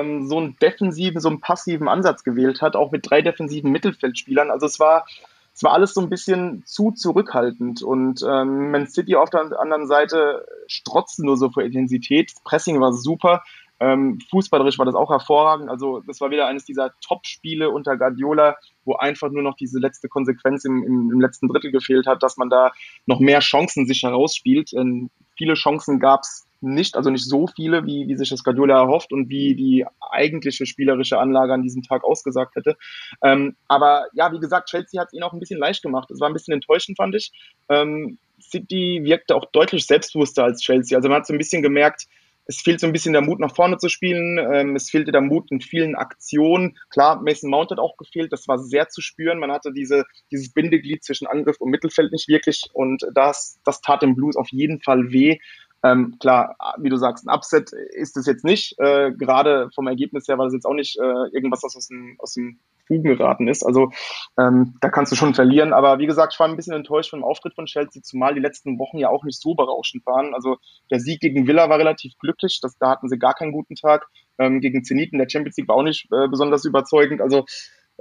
[0.00, 4.50] ähm, so einen defensiven, so einen passiven Ansatz gewählt hat, auch mit drei defensiven Mittelfeldspielern.
[4.50, 5.06] Also es war,
[5.54, 7.82] es war alles so ein bisschen zu zurückhaltend.
[7.82, 12.32] Und ähm, Man City auf der anderen Seite strotzte nur so vor Intensität.
[12.44, 13.42] Pressing war super.
[13.80, 15.68] Ähm, fußballerisch war das auch hervorragend.
[15.68, 20.08] Also das war wieder eines dieser Top-Spiele unter Guardiola, wo einfach nur noch diese letzte
[20.08, 22.70] Konsequenz im, im, im letzten Drittel gefehlt hat, dass man da
[23.06, 24.72] noch mehr Chancen sich herausspielt.
[24.72, 28.80] Ähm, viele Chancen gab es nicht, also nicht so viele, wie, wie sich das Guardiola
[28.80, 32.76] erhofft und wie die eigentliche spielerische Anlage an diesem Tag ausgesagt hätte.
[33.22, 36.10] Ähm, aber ja, wie gesagt, Chelsea hat es ihnen auch ein bisschen leicht gemacht.
[36.10, 37.32] Es war ein bisschen enttäuschend, fand ich.
[37.68, 40.96] Ähm, City wirkte auch deutlich selbstbewusster als Chelsea.
[40.96, 42.06] Also man hat so ein bisschen gemerkt,
[42.46, 44.38] es fehlt so ein bisschen der Mut, nach vorne zu spielen.
[44.38, 46.76] Ähm, es fehlte der Mut in vielen Aktionen.
[46.90, 48.32] Klar, Mason Mount hat auch gefehlt.
[48.32, 49.38] Das war sehr zu spüren.
[49.38, 52.64] Man hatte diese, dieses Bindeglied zwischen Angriff und Mittelfeld nicht wirklich.
[52.72, 55.38] Und das, das tat dem Blues auf jeden Fall weh.
[55.84, 58.78] Ähm, klar, wie du sagst, ein Upset ist es jetzt nicht.
[58.78, 62.16] Äh, gerade vom Ergebnis her war das jetzt auch nicht äh, irgendwas, was aus dem,
[62.18, 63.64] aus dem Fugen geraten ist.
[63.64, 63.90] Also
[64.38, 65.72] ähm, da kannst du schon verlieren.
[65.72, 68.78] Aber wie gesagt, ich war ein bisschen enttäuscht vom Auftritt von Chelsea, zumal die letzten
[68.78, 70.34] Wochen ja auch nicht so berauschend waren.
[70.34, 70.56] Also
[70.90, 72.60] der Sieg gegen Villa war relativ glücklich.
[72.62, 74.06] Das, da hatten sie gar keinen guten Tag.
[74.38, 77.20] Ähm, gegen Zenit in der Champions League war auch nicht äh, besonders überzeugend.
[77.20, 77.44] Also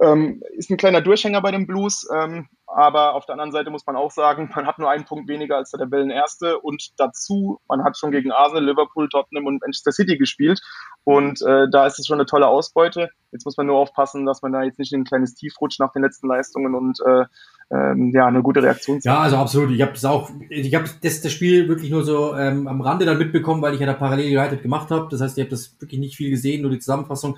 [0.01, 3.85] ähm, ist ein kleiner Durchhänger bei den Blues, ähm, aber auf der anderen Seite muss
[3.85, 7.83] man auch sagen, man hat nur einen Punkt weniger als der Tabellenerste und dazu, man
[7.83, 10.61] hat schon gegen Arsenal, Liverpool, Tottenham und Manchester City gespielt
[11.03, 13.09] und äh, da ist es schon eine tolle Ausbeute.
[13.31, 15.79] Jetzt muss man nur aufpassen, dass man da jetzt nicht in ein kleines Tief rutscht
[15.79, 17.25] nach den letzten Leistungen und äh,
[17.71, 18.99] ähm, ja, eine gute Reaktion.
[19.03, 19.71] Ja, also absolut.
[19.71, 23.17] Ich habe auch, ich habe das, das Spiel wirklich nur so ähm, am Rande dann
[23.17, 25.07] mitbekommen, weil ich ja da parallel United gemacht habe.
[25.09, 27.37] Das heißt, ich habe das wirklich nicht viel gesehen, nur die Zusammenfassung.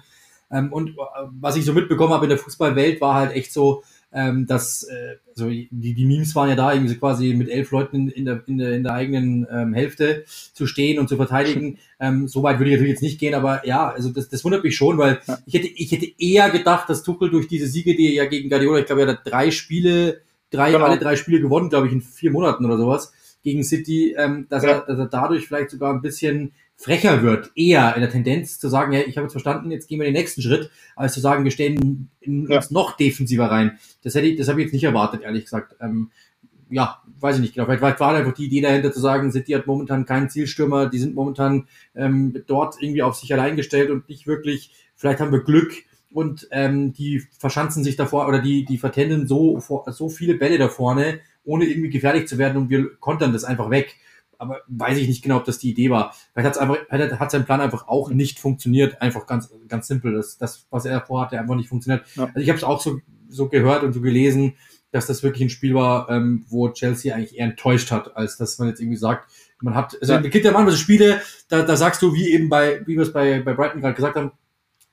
[0.51, 0.93] Ähm, und äh,
[1.39, 3.83] was ich so mitbekommen habe in der Fußballwelt war halt echt so,
[4.13, 7.71] ähm, dass äh, also die, die Memes waren ja da, irgendwie so quasi mit elf
[7.71, 11.77] Leuten in, der, in, der, in der eigenen ähm, Hälfte zu stehen und zu verteidigen.
[11.99, 14.61] Ähm, so weit würde ich natürlich jetzt nicht gehen, aber ja, also das, das wundert
[14.61, 15.37] mich schon, weil ja.
[15.45, 18.49] ich hätte, ich hätte eher gedacht, dass Tuchel durch diese Siege, die er ja gegen
[18.49, 20.19] Guardiola, ich glaube, er hat drei Spiele,
[20.51, 20.83] drei, genau.
[20.83, 24.63] alle drei Spiele gewonnen, glaube ich, in vier Monaten oder sowas gegen City, ähm, dass,
[24.63, 24.71] ja.
[24.71, 28.67] er, dass er dadurch vielleicht sogar ein bisschen frecher wird, eher in der Tendenz zu
[28.67, 31.43] sagen, ja, ich habe jetzt verstanden, jetzt gehen wir den nächsten Schritt, als zu sagen,
[31.43, 32.57] wir stellen ja.
[32.57, 33.79] uns noch defensiver rein.
[34.03, 35.75] Das hätte ich, das habe ich jetzt nicht erwartet, ehrlich gesagt.
[35.79, 36.11] Ähm,
[36.69, 37.67] ja, weiß ich nicht genau.
[37.67, 41.15] Vielleicht war einfach die Idee dahinter zu sagen, City hat momentan keinen Zielstürmer, die sind
[41.15, 45.73] momentan ähm, dort irgendwie auf sich allein gestellt und nicht wirklich, vielleicht haben wir Glück
[46.11, 50.67] und ähm, die verschanzen sich davor oder die, die vertenden so, so viele Bälle da
[50.67, 53.95] vorne, ohne irgendwie gefährlich zu werden und wir kontern das einfach weg
[54.43, 56.13] aber weiß ich nicht genau, ob das die Idee war.
[56.33, 56.77] Vielleicht hat's einfach,
[57.19, 59.01] hat sein Plan einfach auch nicht funktioniert.
[59.01, 60.13] Einfach ganz, ganz simpel.
[60.13, 62.05] Das, das was er vorhatte, einfach nicht funktioniert.
[62.15, 62.25] Ja.
[62.25, 64.55] Also ich habe es auch so, so gehört und so gelesen,
[64.91, 68.59] dass das wirklich ein Spiel war, ähm, wo Chelsea eigentlich eher enttäuscht hat, als dass
[68.59, 69.27] man jetzt irgendwie sagt,
[69.59, 70.19] man hat, also ja.
[70.19, 73.03] es gibt ja manchmal so Spiele, da, da sagst du, wie eben bei, wie wir
[73.03, 74.31] es bei, bei Brighton gerade gesagt haben,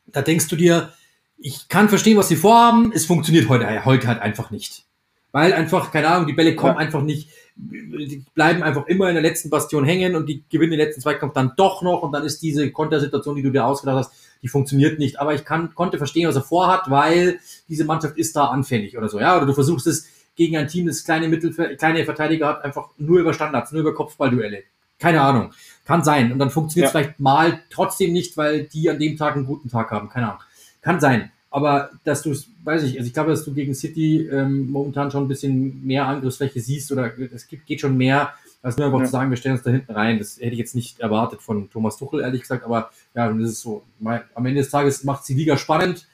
[0.07, 0.93] da denkst du dir,
[1.37, 4.85] ich kann verstehen, was sie vorhaben, es funktioniert heute, heute halt einfach nicht.
[5.33, 6.79] Weil einfach, keine Ahnung, die Bälle kommen ja.
[6.79, 7.31] einfach nicht,
[7.61, 11.35] die bleiben einfach immer in der letzten Bastion hängen und die gewinnen den letzten Zweikampf
[11.35, 14.99] dann doch noch und dann ist diese Kontersituation, die du dir ausgedacht hast, die funktioniert
[14.99, 15.21] nicht.
[15.21, 17.39] Aber ich kann, konnte verstehen, was er vorhat, weil
[17.69, 19.37] diese Mannschaft ist da anfällig oder so, ja.
[19.37, 23.21] Oder du versuchst es gegen ein Team, das kleine Mittel, kleine Verteidiger hat, einfach nur
[23.21, 24.63] über Standards, nur über Kopfballduelle.
[24.99, 25.53] Keine Ahnung.
[25.85, 26.31] Kann sein.
[26.33, 27.01] Und dann funktioniert es ja.
[27.01, 30.09] vielleicht mal trotzdem nicht, weil die an dem Tag einen guten Tag haben.
[30.09, 30.43] Keine Ahnung.
[30.83, 31.33] Kann sein.
[31.51, 35.11] Aber dass du es, weiß ich, also ich glaube, dass du gegen City ähm, momentan
[35.11, 39.01] schon ein bisschen mehr Angriffsfläche siehst oder es gibt, geht schon mehr, als nur einfach
[39.01, 39.07] ja.
[39.07, 40.19] zu sagen, wir stellen uns da hinten rein.
[40.19, 42.65] Das hätte ich jetzt nicht erwartet von Thomas Tuchel, ehrlich gesagt.
[42.65, 43.83] Aber ja, das ist so.
[44.05, 46.07] Am Ende des Tages macht die Liga spannend.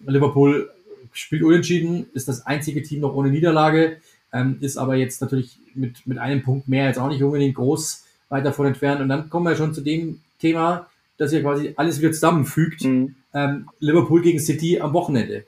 [0.00, 0.70] Liverpool
[1.12, 3.96] spielt unentschieden, ist das einzige Team noch ohne Niederlage,
[4.32, 8.04] ähm, ist aber jetzt natürlich mit, mit einem Punkt mehr jetzt auch nicht unbedingt groß
[8.28, 9.00] weit davon entfernt.
[9.00, 12.84] Und dann kommen wir schon zu dem Thema, dass ihr quasi alles wieder zusammenfügt.
[12.84, 13.16] Mhm.
[13.34, 15.44] Ähm, Liverpool gegen City am Wochenende.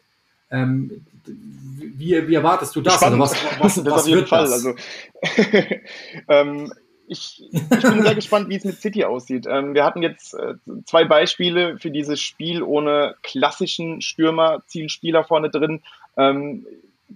[0.50, 3.02] Ähm, wie, wie erwartest du das?
[3.02, 4.44] Also was, was, das was auf jeden Fall.
[4.44, 4.52] Das?
[4.52, 4.74] Also,
[6.28, 6.72] ähm,
[7.08, 9.46] ich, ich, bin sehr gespannt, wie es mit City aussieht.
[9.48, 10.54] Ähm, wir hatten jetzt äh,
[10.84, 15.82] zwei Beispiele für dieses Spiel ohne klassischen Stürmer, Zielspieler vorne drin.
[16.16, 16.66] Ähm,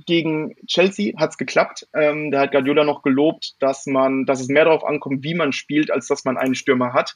[0.07, 1.87] gegen Chelsea hat es geklappt.
[1.95, 5.53] Ähm, da hat Guardiola noch gelobt, dass man, dass es mehr darauf ankommt, wie man
[5.53, 7.15] spielt, als dass man einen Stürmer hat.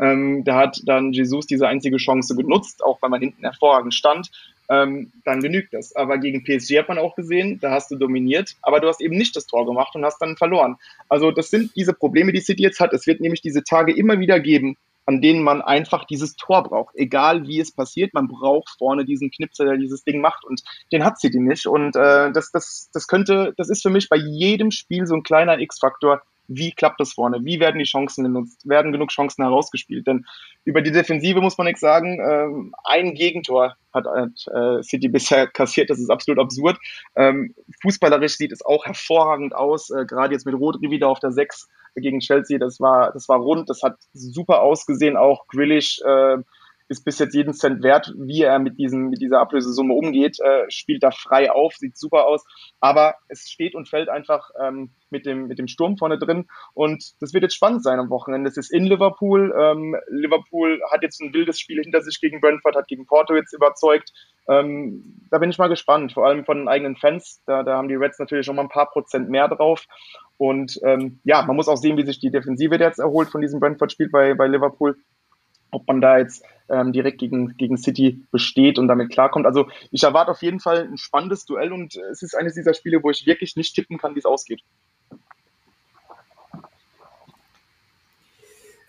[0.00, 4.30] Ähm, da hat dann Jesus diese einzige Chance genutzt, auch weil man hinten hervorragend stand.
[4.70, 5.94] Ähm, dann genügt das.
[5.96, 9.16] Aber gegen PSG hat man auch gesehen, da hast du dominiert, aber du hast eben
[9.16, 10.76] nicht das Tor gemacht und hast dann verloren.
[11.08, 12.92] Also das sind diese Probleme, die City jetzt hat.
[12.92, 14.76] Es wird nämlich diese Tage immer wieder geben,
[15.06, 16.94] an denen man einfach dieses Tor braucht.
[16.94, 21.04] Egal wie es passiert, man braucht vorne diesen Knipser, der dieses Ding macht und den
[21.04, 21.66] hat City nicht.
[21.66, 25.24] Und äh, das, das, das könnte, das ist für mich bei jedem Spiel so ein
[25.24, 30.06] kleiner X-Faktor, wie klappt das vorne, wie werden die Chancen genutzt, werden genug Chancen herausgespielt.
[30.06, 30.26] Denn
[30.64, 32.18] über die Defensive muss man nichts sagen.
[32.20, 36.78] Ähm, ein Gegentor hat äh, City bisher kassiert, das ist absolut absurd.
[37.16, 41.30] Ähm, fußballerisch sieht es auch hervorragend aus, äh, gerade jetzt mit Rodri wieder auf der
[41.30, 46.38] 6 gegen Chelsea, das war, das war rund, das hat super ausgesehen, auch Grillish äh,
[46.90, 50.68] ist bis jetzt jeden Cent wert, wie er mit, diesem, mit dieser Ablösesumme umgeht, äh,
[50.68, 52.44] spielt da frei auf, sieht super aus,
[52.80, 56.48] aber es steht und fällt einfach ähm, mit, dem, mit dem Sturm vorne drin.
[56.74, 58.50] Und das wird jetzt spannend sein am Wochenende.
[58.50, 62.74] Es ist in Liverpool, ähm, Liverpool hat jetzt ein wildes Spiel hinter sich gegen Brentford,
[62.74, 64.10] hat gegen Porto jetzt überzeugt,
[64.48, 67.86] ähm, da bin ich mal gespannt, vor allem von den eigenen Fans, da, da haben
[67.86, 69.86] die Reds natürlich schon mal ein paar Prozent mehr drauf.
[70.38, 73.60] Und ähm, ja, man muss auch sehen, wie sich die Defensive jetzt erholt von diesem
[73.60, 74.96] Brentford-Spiel bei, bei Liverpool
[75.70, 79.46] ob man da jetzt ähm, direkt gegen, gegen City besteht und damit klarkommt.
[79.46, 83.02] Also ich erwarte auf jeden Fall ein spannendes Duell und es ist eines dieser Spiele,
[83.02, 84.62] wo ich wirklich nicht tippen kann, wie es ausgeht.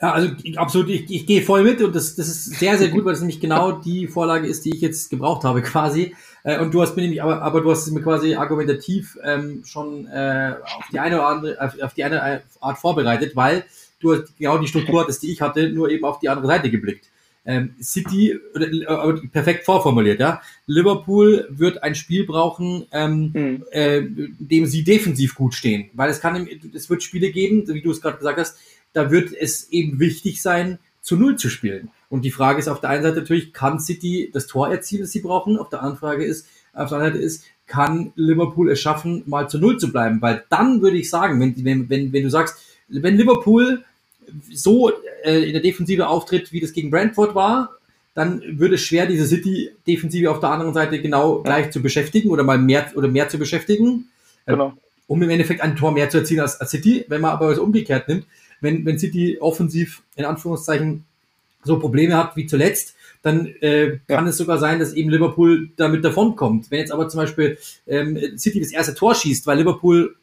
[0.02, 3.06] Ja, also absolut, ich, ich gehe voll mit und das, das ist sehr, sehr gut,
[3.06, 6.16] weil das nämlich genau die Vorlage ist, die ich jetzt gebraucht habe quasi.
[6.44, 10.08] Äh, und du hast mir nämlich, aber, aber du hast mir quasi argumentativ ähm, schon
[10.08, 13.64] äh, auf die eine oder andere, auf, auf die eine Art vorbereitet, weil
[14.02, 16.70] du hast genau die Struktur hattest, die ich hatte, nur eben auf die andere Seite
[16.70, 17.10] geblickt.
[17.44, 20.42] Ähm, City, äh, perfekt vorformuliert, ja.
[20.68, 23.64] Liverpool wird ein Spiel brauchen, ähm, mhm.
[23.72, 27.90] äh, dem sie defensiv gut stehen, weil es kann, es wird Spiele geben, wie du
[27.90, 28.58] es gerade gesagt hast,
[28.94, 31.90] da wird es eben wichtig sein, zu Null zu spielen.
[32.10, 35.12] Und die Frage ist auf der einen Seite natürlich, kann City das Tor erzielen, das
[35.12, 35.58] sie brauchen?
[35.58, 39.50] Auf der anderen Frage ist, auf der anderen Seite ist, kann Liverpool es schaffen, mal
[39.50, 40.22] zu Null zu bleiben?
[40.22, 43.84] Weil dann würde ich sagen, wenn, wenn, wenn, wenn du sagst, wenn Liverpool
[44.52, 44.92] so
[45.24, 47.78] äh, in der Defensive auftritt, wie das gegen Brentford war,
[48.14, 51.44] dann würde es schwer, diese City-Defensive auf der anderen Seite genau ja.
[51.44, 54.10] gleich zu beschäftigen oder mal mehr oder mehr zu beschäftigen.
[54.46, 54.74] Äh, genau.
[55.08, 57.06] Um im Endeffekt ein Tor mehr zu erzielen als, als City.
[57.08, 58.26] Wenn man aber es umgekehrt nimmt,
[58.60, 61.06] wenn, wenn City offensiv in Anführungszeichen
[61.64, 64.30] so Probleme hat wie zuletzt, dann äh, kann ja.
[64.30, 66.72] es sogar sein, dass eben Liverpool damit davonkommt.
[66.72, 67.58] Wenn jetzt aber zum Beispiel
[67.88, 70.16] ähm, City das erste Tor schießt, weil Liverpool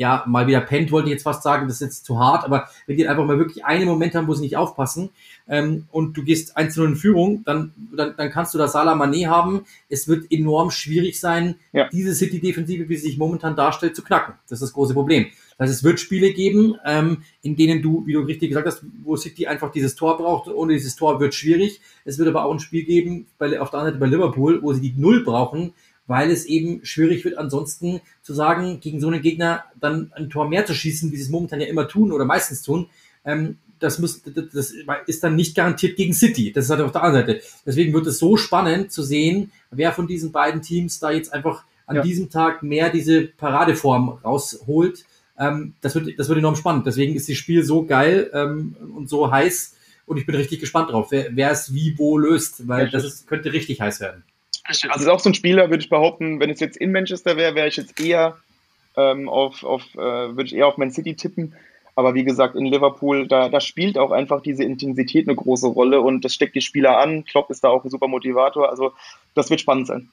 [0.00, 2.70] ja, mal wieder pennt, wollte ich jetzt fast sagen, das ist jetzt zu hart, aber
[2.86, 5.10] wenn die einfach mal wirklich einen Moment haben, wo sie nicht aufpassen
[5.46, 9.26] ähm, und du gehst 1-0 in Führung, dann, dann, dann kannst du da Salah Mané
[9.26, 9.66] haben.
[9.90, 11.86] Es wird enorm schwierig sein, ja.
[11.92, 14.36] diese City-Defensive, wie sie sich momentan darstellt, zu knacken.
[14.48, 15.26] Das ist das große Problem.
[15.58, 18.82] Das heißt, es wird Spiele geben, ähm, in denen du, wie du richtig gesagt hast,
[19.04, 20.48] wo City einfach dieses Tor braucht.
[20.48, 21.82] Ohne dieses Tor wird schwierig.
[22.06, 24.72] Es wird aber auch ein Spiel geben, bei, auf der anderen Seite bei Liverpool, wo
[24.72, 25.74] sie die Null brauchen,
[26.10, 30.48] weil es eben schwierig wird, ansonsten zu sagen, gegen so einen Gegner dann ein Tor
[30.48, 32.88] mehr zu schießen, wie sie es momentan ja immer tun oder meistens tun.
[33.24, 34.74] Ähm, das, muss, das
[35.06, 36.50] ist dann nicht garantiert gegen City.
[36.50, 37.42] Das ist halt auf der anderen Seite.
[37.64, 41.62] Deswegen wird es so spannend zu sehen, wer von diesen beiden Teams da jetzt einfach
[41.86, 42.02] an ja.
[42.02, 45.04] diesem Tag mehr diese Paradeform rausholt.
[45.38, 46.88] Ähm, das, wird, das wird enorm spannend.
[46.88, 50.90] Deswegen ist das Spiel so geil ähm, und so heiß und ich bin richtig gespannt
[50.90, 54.24] drauf, wer, wer es wie wo löst, weil das ist, könnte richtig heiß werden.
[54.70, 57.36] Also es ist auch so ein Spieler, würde ich behaupten, wenn es jetzt in Manchester
[57.36, 58.36] wäre, wäre ich jetzt eher
[58.96, 61.54] ähm, auf, auf äh, würde ich eher auf Man City tippen.
[61.96, 66.00] Aber wie gesagt, in Liverpool, da, da spielt auch einfach diese Intensität eine große Rolle
[66.00, 67.24] und das steckt die Spieler an.
[67.24, 68.70] Klopp ist da auch ein super Motivator.
[68.70, 68.92] Also
[69.34, 70.08] das wird spannend sein.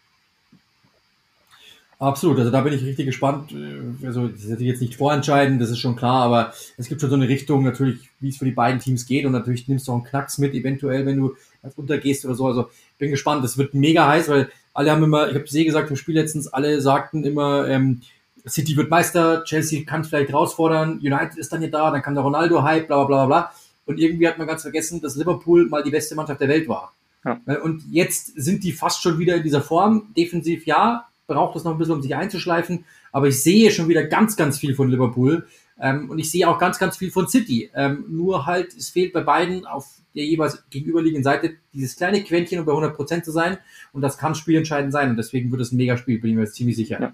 [1.99, 3.55] Absolut, also da bin ich richtig gespannt.
[4.03, 7.09] Also das ist natürlich jetzt nicht vorentscheidend, das ist schon klar, aber es gibt schon
[7.09, 9.93] so eine Richtung natürlich, wie es für die beiden Teams geht und natürlich nimmst du
[9.93, 11.35] auch einen Knacks mit, eventuell, wenn du
[11.75, 12.47] untergehst oder so.
[12.47, 13.43] Also bin gespannt.
[13.43, 16.47] Das wird mega heiß, weil alle haben immer, ich habe eh gesagt im Spiel letztens,
[16.47, 18.01] alle sagten immer, ähm,
[18.47, 22.23] City wird Meister, Chelsea kann vielleicht herausfordern, United ist dann hier da, dann kann der
[22.23, 23.51] Ronaldo Hype, bla bla bla bla.
[23.85, 26.93] Und irgendwie hat man ganz vergessen, dass Liverpool mal die beste Mannschaft der Welt war.
[27.23, 27.39] Ja.
[27.61, 30.13] Und jetzt sind die fast schon wieder in dieser Form.
[30.15, 32.85] Defensiv ja, braucht es noch ein bisschen, um sich einzuschleifen.
[33.11, 35.47] Aber ich sehe schon wieder ganz, ganz viel von Liverpool.
[35.79, 37.69] Ähm, und ich sehe auch ganz, ganz viel von City.
[37.73, 42.59] Ähm, nur halt, es fehlt bei beiden auf der jeweils gegenüberliegenden Seite dieses kleine Quäntchen,
[42.59, 43.57] um bei 100% zu sein.
[43.93, 45.11] Und das kann spielentscheidend sein.
[45.11, 46.99] Und deswegen wird es ein Megaspiel, bin ich mir jetzt ziemlich sicher.
[46.99, 47.13] Ja.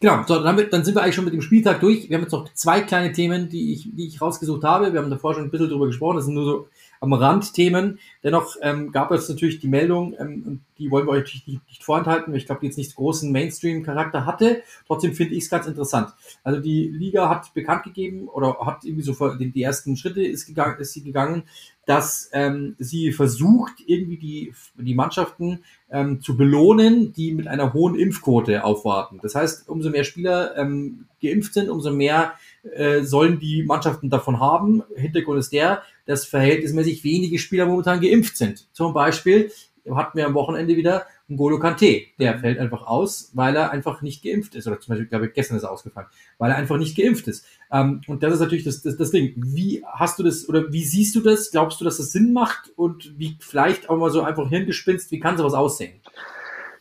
[0.00, 2.08] Genau, so, dann, wir, dann, sind wir eigentlich schon mit dem Spieltag durch.
[2.08, 4.92] Wir haben jetzt noch zwei kleine Themen, die ich, die ich rausgesucht habe.
[4.92, 6.16] Wir haben davor schon ein bisschen drüber gesprochen.
[6.16, 6.68] Das sind nur so
[7.00, 7.98] am Rand Themen.
[8.22, 11.84] Dennoch ähm, gab es natürlich die Meldung, ähm, die wollen wir euch natürlich nicht, nicht
[11.84, 14.62] vorenthalten, weil ich glaube, die jetzt nicht großen Mainstream-Charakter hatte.
[14.86, 16.10] Trotzdem finde ich es ganz interessant.
[16.42, 20.46] Also die Liga hat bekannt gegeben oder hat irgendwie so die, die ersten Schritte ist,
[20.46, 21.44] gegangen, ist sie gegangen,
[21.88, 27.94] dass ähm, sie versucht, irgendwie die, die Mannschaften ähm, zu belohnen, die mit einer hohen
[27.98, 29.20] Impfquote aufwarten.
[29.22, 32.34] Das heißt, umso mehr Spieler ähm, geimpft sind, umso mehr
[32.74, 34.82] äh, sollen die Mannschaften davon haben.
[34.96, 38.68] Hintergrund ist der, dass verhältnismäßig wenige Spieler momentan geimpft sind.
[38.72, 39.50] Zum Beispiel
[39.96, 42.02] hatten wir am Wochenende wieder N'Golo Kante.
[42.18, 44.66] Der fällt einfach aus, weil er einfach nicht geimpft ist.
[44.66, 46.08] Oder zum Beispiel, glaube ich, gestern ist er ausgefallen,
[46.38, 47.46] weil er einfach nicht geimpft ist.
[47.70, 49.34] Ähm, und das ist natürlich das, das, das Ding.
[49.36, 51.50] Wie hast du das oder wie siehst du das?
[51.50, 52.72] Glaubst du, dass das Sinn macht?
[52.76, 56.00] Und wie vielleicht auch mal so einfach Hirngespinst, wie kann sowas aussehen?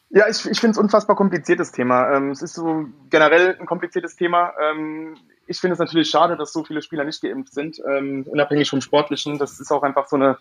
[0.10, 2.16] Ja, ich, ich finde es unfassbar kompliziertes Thema.
[2.16, 4.54] Ähm, es ist so generell ein kompliziertes Thema.
[4.62, 8.70] Ähm, ich finde es natürlich schade, dass so viele Spieler nicht geimpft sind, ähm, unabhängig
[8.70, 9.38] vom Sportlichen.
[9.38, 10.38] Das ist auch einfach so eine,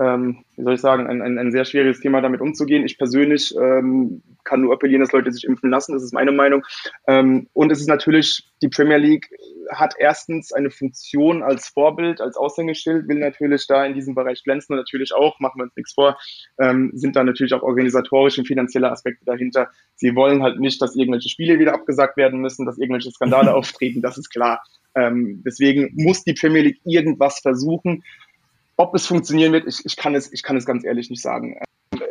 [0.00, 2.84] ähm, wie soll ich sagen, ein, ein, ein sehr schwieriges Thema, damit umzugehen.
[2.84, 5.92] Ich persönlich ähm, kann nur appellieren, dass Leute sich impfen lassen.
[5.92, 6.62] Das ist meine Meinung.
[7.06, 9.28] Ähm, und es ist natürlich, die Premier League
[9.70, 14.72] hat erstens eine Funktion als Vorbild, als Aushängeschild, will natürlich da in diesem Bereich glänzen
[14.72, 16.18] und natürlich auch, machen wir uns nichts vor,
[16.58, 19.70] ähm, sind da natürlich auch organisatorische und finanzielle Aspekte dahinter.
[19.94, 24.00] Sie wollen halt nicht, dass irgendwelche Spiele wieder abgesagt werden müssen, dass irgendwelche Skandale auftreten,
[24.00, 24.62] das ist klar.
[24.94, 28.02] Ähm, deswegen muss die Premier League irgendwas versuchen.
[28.76, 31.56] Ob es funktionieren wird, ich, ich, kann, es, ich kann es ganz ehrlich nicht sagen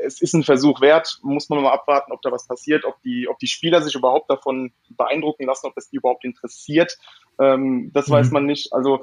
[0.03, 3.27] es ist ein Versuch wert, muss man mal abwarten, ob da was passiert, ob die,
[3.27, 6.97] ob die Spieler sich überhaupt davon beeindrucken lassen, ob es die überhaupt interessiert.
[7.39, 8.13] Ähm, das mhm.
[8.13, 8.73] weiß man nicht.
[8.73, 8.99] Also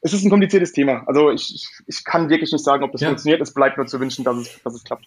[0.00, 1.04] es ist ein kompliziertes Thema.
[1.06, 3.08] Also ich, ich, ich kann wirklich nicht sagen, ob das ja.
[3.08, 3.40] funktioniert.
[3.40, 5.06] Es bleibt nur zu wünschen, dass es, dass es klappt.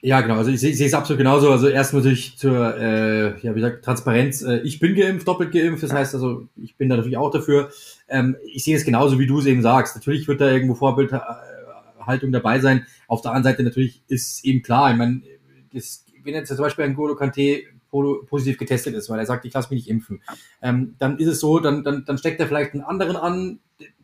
[0.00, 0.36] Ja, genau.
[0.36, 1.50] Also ich sehe es absolut genauso.
[1.50, 4.42] Also erstmal natürlich zur, äh, ja, wie gesagt, Transparenz.
[4.42, 5.82] Äh, ich bin geimpft, doppelt geimpft.
[5.82, 7.70] Das heißt also, ich bin da natürlich auch dafür.
[8.08, 9.96] Ähm, ich sehe es genauso, wie du es eben sagst.
[9.96, 12.86] Natürlich wird da irgendwo Vorbildhaltung dabei sein.
[13.08, 14.92] Auf der anderen Seite natürlich ist eben klar.
[14.92, 15.22] Ich meine,
[15.72, 19.54] das, wenn jetzt zum Beispiel ein Golo Kante positiv getestet ist, weil er sagt, ich
[19.54, 20.20] lasse mich nicht impfen,
[20.60, 23.60] ähm, dann ist es so, dann, dann, dann steckt er vielleicht einen anderen an,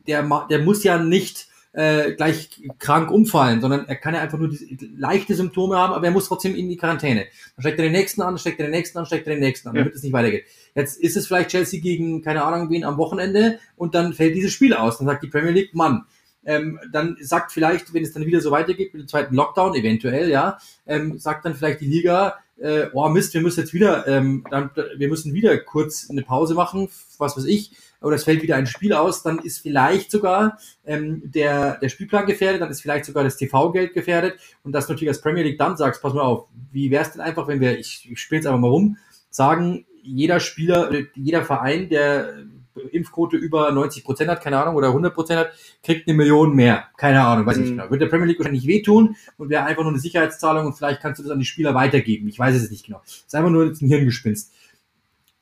[0.06, 4.50] der, der muss ja nicht äh, gleich krank umfallen, sondern er kann ja einfach nur
[4.96, 7.26] leichte Symptome haben, aber er muss trotzdem in die Quarantäne.
[7.56, 9.68] Dann steckt er den nächsten an, steckt er den nächsten an, steckt er den nächsten
[9.68, 10.44] an, damit es nicht weitergeht.
[10.74, 14.52] Jetzt ist es vielleicht Chelsea gegen, keine Ahnung, wen am Wochenende und dann fällt dieses
[14.52, 14.98] Spiel aus.
[14.98, 16.04] Dann sagt die Premier League, Mann,
[16.46, 20.30] ähm, dann sagt vielleicht, wenn es dann wieder so weitergeht mit dem zweiten Lockdown, eventuell,
[20.30, 24.44] ja, ähm, sagt dann vielleicht die Liga, äh, oh Mist, wir müssen jetzt wieder, ähm,
[24.50, 27.72] dann, wir müssen wieder kurz eine Pause machen, was weiß ich,
[28.04, 32.26] oder es fällt wieder ein Spiel aus, dann ist vielleicht sogar ähm, der, der Spielplan
[32.26, 35.76] gefährdet, dann ist vielleicht sogar das TV-Geld gefährdet und dass natürlich als Premier League dann
[35.76, 38.46] sagst, pass mal auf, wie wäre es denn einfach, wenn wir, ich, ich spiele jetzt
[38.46, 38.96] einfach mal rum,
[39.30, 42.44] sagen, jeder Spieler, jeder Verein, der
[42.90, 45.52] Impfquote über 90 Prozent hat, keine Ahnung, oder 100 Prozent hat,
[45.82, 46.88] kriegt eine Million mehr.
[46.96, 47.68] Keine Ahnung, weiß ich mhm.
[47.68, 47.90] nicht genau.
[47.90, 51.20] Wird der Premier League wahrscheinlich wehtun und wäre einfach nur eine Sicherheitszahlung und vielleicht kannst
[51.20, 52.28] du das an die Spieler weitergeben.
[52.28, 53.00] Ich weiß es nicht genau.
[53.04, 54.52] Das ist einfach nur jetzt ein Hirngespinst.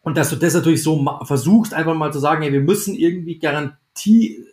[0.02, 3.38] Und dass du das natürlich so versuchst, einfach mal zu sagen, hey, wir müssen irgendwie
[3.38, 4.44] Garantie,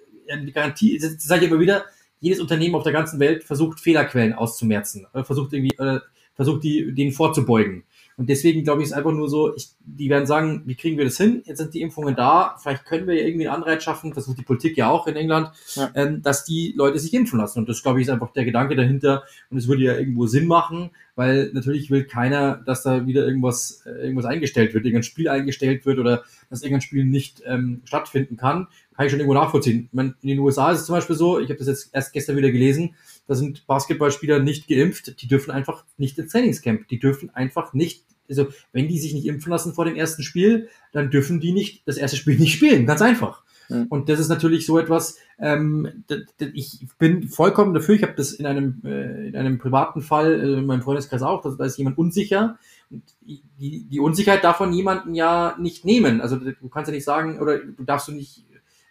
[0.54, 1.86] Garantie, das sage ich immer wieder,
[2.20, 6.00] jedes Unternehmen auf der ganzen Welt versucht Fehlerquellen auszumerzen, versucht irgendwie, äh,
[6.36, 7.84] versucht die, denen vorzubeugen.
[8.20, 11.06] Und deswegen glaube ich, ist einfach nur so, ich, die werden sagen, wie kriegen wir
[11.06, 11.42] das hin?
[11.46, 14.44] Jetzt sind die Impfungen da, vielleicht können wir ja irgendwie einen Anreiz schaffen, versucht die
[14.44, 15.90] Politik ja auch in England, ja.
[15.96, 17.60] ähm, dass die Leute sich impfen lassen.
[17.60, 19.24] Und das, glaube ich, ist einfach der Gedanke dahinter.
[19.50, 23.84] Und es würde ja irgendwo Sinn machen, weil natürlich will keiner, dass da wieder irgendwas,
[23.86, 28.36] äh, irgendwas eingestellt wird, irgendein Spiel eingestellt wird oder dass irgendein Spiel nicht ähm, stattfinden
[28.36, 28.68] kann.
[28.98, 29.86] Kann ich schon irgendwo nachvollziehen.
[29.86, 32.12] Ich meine, in den USA ist es zum Beispiel so, ich habe das jetzt erst
[32.12, 32.96] gestern wieder gelesen,
[33.30, 36.88] da sind Basketballspieler nicht geimpft, die dürfen einfach nicht ins Trainingscamp.
[36.88, 40.68] Die dürfen einfach nicht, also wenn die sich nicht impfen lassen vor dem ersten Spiel,
[40.94, 42.88] dann dürfen die nicht das erste Spiel nicht spielen.
[42.88, 43.44] Ganz einfach.
[43.70, 43.86] Mhm.
[43.90, 46.04] Und das ist natürlich so etwas, ähm,
[46.40, 50.54] ich bin vollkommen dafür, ich habe das in einem, äh, in einem privaten Fall, äh,
[50.58, 52.58] in meinem Freundeskreis auch, da ist jemand unsicher.
[52.90, 56.20] Und die, die Unsicherheit darf von jemanden ja nicht nehmen.
[56.20, 58.46] Also du kannst ja nicht sagen, oder du darfst du nicht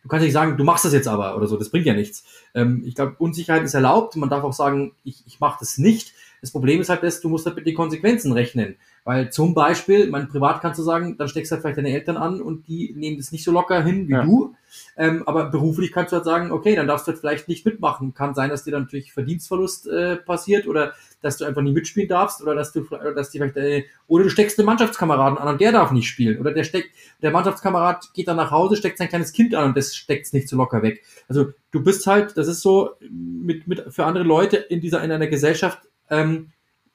[0.09, 2.25] du kannst nicht sagen, du machst das jetzt aber oder so, das bringt ja nichts.
[2.55, 6.15] Ähm, ich glaube, Unsicherheit ist erlaubt, man darf auch sagen, ich, ich mache das nicht.
[6.41, 8.77] Das Problem ist halt, dass du musst halt mit den Konsequenzen rechnen.
[9.05, 12.17] Weil zum Beispiel, mein privat kannst du sagen, dann steckst du halt vielleicht deine Eltern
[12.17, 14.23] an und die nehmen das nicht so locker hin wie ja.
[14.23, 14.55] du.
[14.97, 18.15] Ähm, aber beruflich kannst du halt sagen, okay, dann darfst du halt vielleicht nicht mitmachen.
[18.15, 20.93] Kann sein, dass dir dann natürlich Verdienstverlust äh, passiert oder
[21.23, 24.31] dass du einfach nicht mitspielen darfst oder dass du, dass die vielleicht, äh, oder du
[24.31, 26.91] steckst einen Mannschaftskameraden an und der darf nicht spielen oder der steckt,
[27.23, 30.49] der Mannschaftskamerad geht dann nach Hause, steckt sein kleines Kind an und das steckt nicht
[30.49, 31.03] so locker weg.
[31.29, 35.11] Also du bist halt, das ist so mit, mit für andere Leute in dieser in
[35.11, 35.81] einer Gesellschaft
[36.11, 36.53] ähm,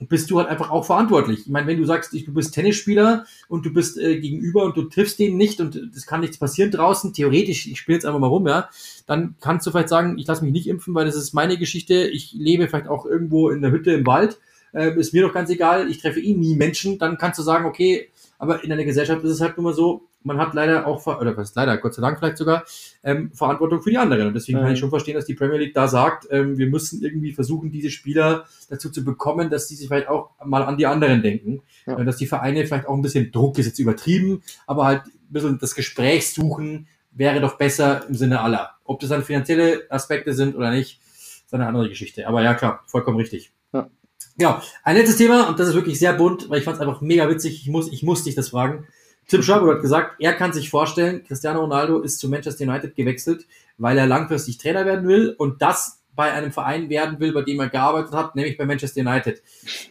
[0.07, 1.41] bist du halt einfach auch verantwortlich.
[1.41, 4.83] Ich meine, wenn du sagst, du bist Tennisspieler und du bist äh, gegenüber und du
[4.83, 8.27] triffst den nicht und es kann nichts passieren draußen, theoretisch, ich spiele jetzt einfach mal
[8.27, 8.69] rum, ja,
[9.05, 12.07] dann kannst du vielleicht sagen, ich lasse mich nicht impfen, weil das ist meine Geschichte.
[12.07, 14.39] Ich lebe vielleicht auch irgendwo in der Hütte im Wald.
[14.73, 16.97] Äh, ist mir doch ganz egal, ich treffe eh nie Menschen.
[16.97, 18.09] Dann kannst du sagen, okay,
[18.43, 21.37] aber in einer Gesellschaft ist es halt nur mal so, man hat leider auch, oder
[21.37, 22.65] was leider, Gott sei Dank vielleicht sogar,
[23.01, 24.27] ähm, Verantwortung für die anderen.
[24.27, 24.63] Und deswegen mhm.
[24.63, 27.71] kann ich schon verstehen, dass die Premier League da sagt, ähm, wir müssen irgendwie versuchen,
[27.71, 31.61] diese Spieler dazu zu bekommen, dass sie sich vielleicht auch mal an die anderen denken.
[31.85, 31.97] Ja.
[31.97, 35.13] Äh, dass die Vereine vielleicht auch ein bisschen Druck ist jetzt übertrieben, aber halt ein
[35.29, 38.71] bisschen das Gespräch suchen, wäre doch besser im Sinne aller.
[38.83, 40.99] Ob das dann finanzielle Aspekte sind oder nicht,
[41.45, 42.27] ist eine andere Geschichte.
[42.27, 43.53] Aber ja, klar, vollkommen richtig.
[43.71, 43.89] Ja.
[44.37, 44.61] Genau.
[44.83, 47.29] Ein letztes Thema, und das ist wirklich sehr bunt, weil ich fand es einfach mega
[47.29, 47.61] witzig.
[47.61, 48.87] Ich muss, ich muss dich das fragen.
[49.27, 53.45] Tim Schaubel hat gesagt, er kann sich vorstellen, Cristiano Ronaldo ist zu Manchester United gewechselt,
[53.77, 57.59] weil er langfristig Trainer werden will und das bei einem Verein werden will, bei dem
[57.59, 59.41] er gearbeitet hat, nämlich bei Manchester United.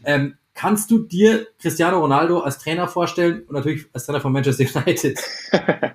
[0.04, 4.64] Ähm, Kannst du dir Cristiano Ronaldo als Trainer vorstellen und natürlich als Trainer von Manchester
[4.80, 5.18] United?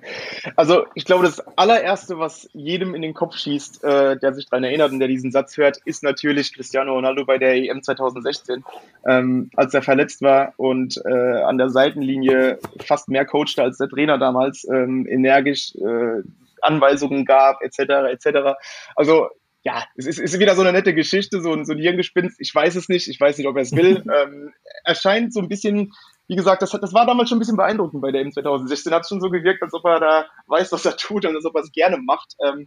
[0.56, 4.64] Also ich glaube, das allererste, was jedem in den Kopf schießt, äh, der sich daran
[4.64, 8.64] erinnert und der diesen Satz hört, ist natürlich Cristiano Ronaldo bei der EM 2016,
[9.06, 13.88] ähm, als er verletzt war und äh, an der Seitenlinie fast mehr coachte als der
[13.88, 16.22] Trainer damals, ähm, energisch äh,
[16.62, 17.78] Anweisungen gab, etc.
[18.10, 18.56] etc.
[18.96, 19.28] Also
[19.68, 22.40] ja, es ist, ist wieder so eine nette Geschichte, so, so ein Hirngespinst.
[22.40, 24.02] Ich weiß es nicht, ich weiß nicht, ob er es will.
[24.16, 25.92] ähm, erscheint so ein bisschen,
[26.26, 28.94] wie gesagt, das, das war damals schon ein bisschen beeindruckend bei der M 2016.
[28.94, 31.54] Hat schon so gewirkt, als ob er da weiß, was er tut und als ob
[31.54, 32.34] er es gerne macht.
[32.42, 32.66] Ähm,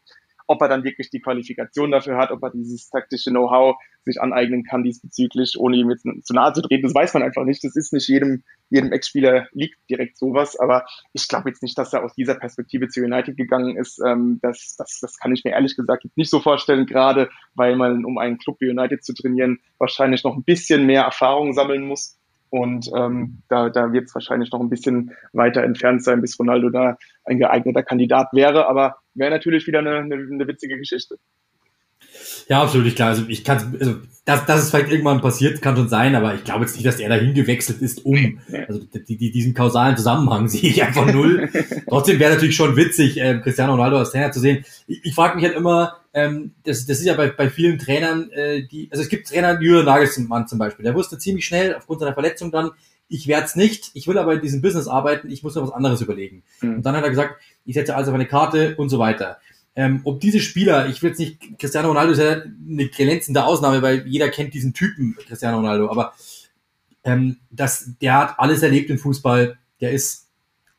[0.51, 4.63] ob er dann wirklich die Qualifikation dafür hat, ob er dieses taktische Know-how sich aneignen
[4.63, 6.83] kann diesbezüglich, ohne ihm jetzt zu nahe zu treten.
[6.83, 7.63] Das weiß man einfach nicht.
[7.63, 10.59] Das ist nicht jedem, jedem Ex-Spieler liegt direkt sowas.
[10.59, 14.01] Aber ich glaube jetzt nicht, dass er aus dieser Perspektive zu United gegangen ist.
[14.05, 18.03] Ähm, das, das, das kann ich mir ehrlich gesagt nicht so vorstellen, gerade weil man,
[18.03, 22.17] um einen Club wie United zu trainieren, wahrscheinlich noch ein bisschen mehr Erfahrung sammeln muss.
[22.51, 26.69] Und ähm, da, da wird es wahrscheinlich noch ein bisschen weiter entfernt sein, bis Ronaldo
[26.69, 28.67] da ein geeigneter Kandidat wäre.
[28.67, 31.17] Aber wäre natürlich wieder eine, eine, eine witzige Geschichte.
[32.47, 33.09] Ja, absolut klar.
[33.09, 33.95] Also ich kann also
[34.25, 36.99] dass, dass es vielleicht irgendwann passiert, kann schon sein, aber ich glaube jetzt nicht, dass
[36.99, 38.39] er dahin gewechselt ist, um.
[38.67, 41.49] Also die, die, diesen kausalen Zusammenhang sehe ich einfach null.
[41.89, 44.63] Trotzdem wäre natürlich schon witzig, äh, Cristiano Ronaldo als Trainer zu sehen.
[44.87, 48.29] Ich, ich frage mich halt immer, ähm, das, das ist ja bei, bei vielen Trainern,
[48.31, 52.01] äh, die, also es gibt Trainer, Jürgen Nagelsmann zum Beispiel, der wusste ziemlich schnell aufgrund
[52.01, 52.71] seiner Verletzung dann,
[53.07, 55.73] ich werde es nicht, ich will aber in diesem Business arbeiten, ich muss mir was
[55.73, 56.43] anderes überlegen.
[56.61, 56.75] Mhm.
[56.75, 59.37] Und dann hat er gesagt, ich setze alles auf eine Karte und so weiter.
[59.75, 63.81] Ähm, ob diese Spieler, ich will jetzt nicht, Cristiano Ronaldo ist ja eine glänzende Ausnahme,
[63.81, 66.13] weil jeder kennt diesen Typen, Cristiano Ronaldo, aber
[67.03, 70.27] ähm, das, der hat alles erlebt im Fußball, der ist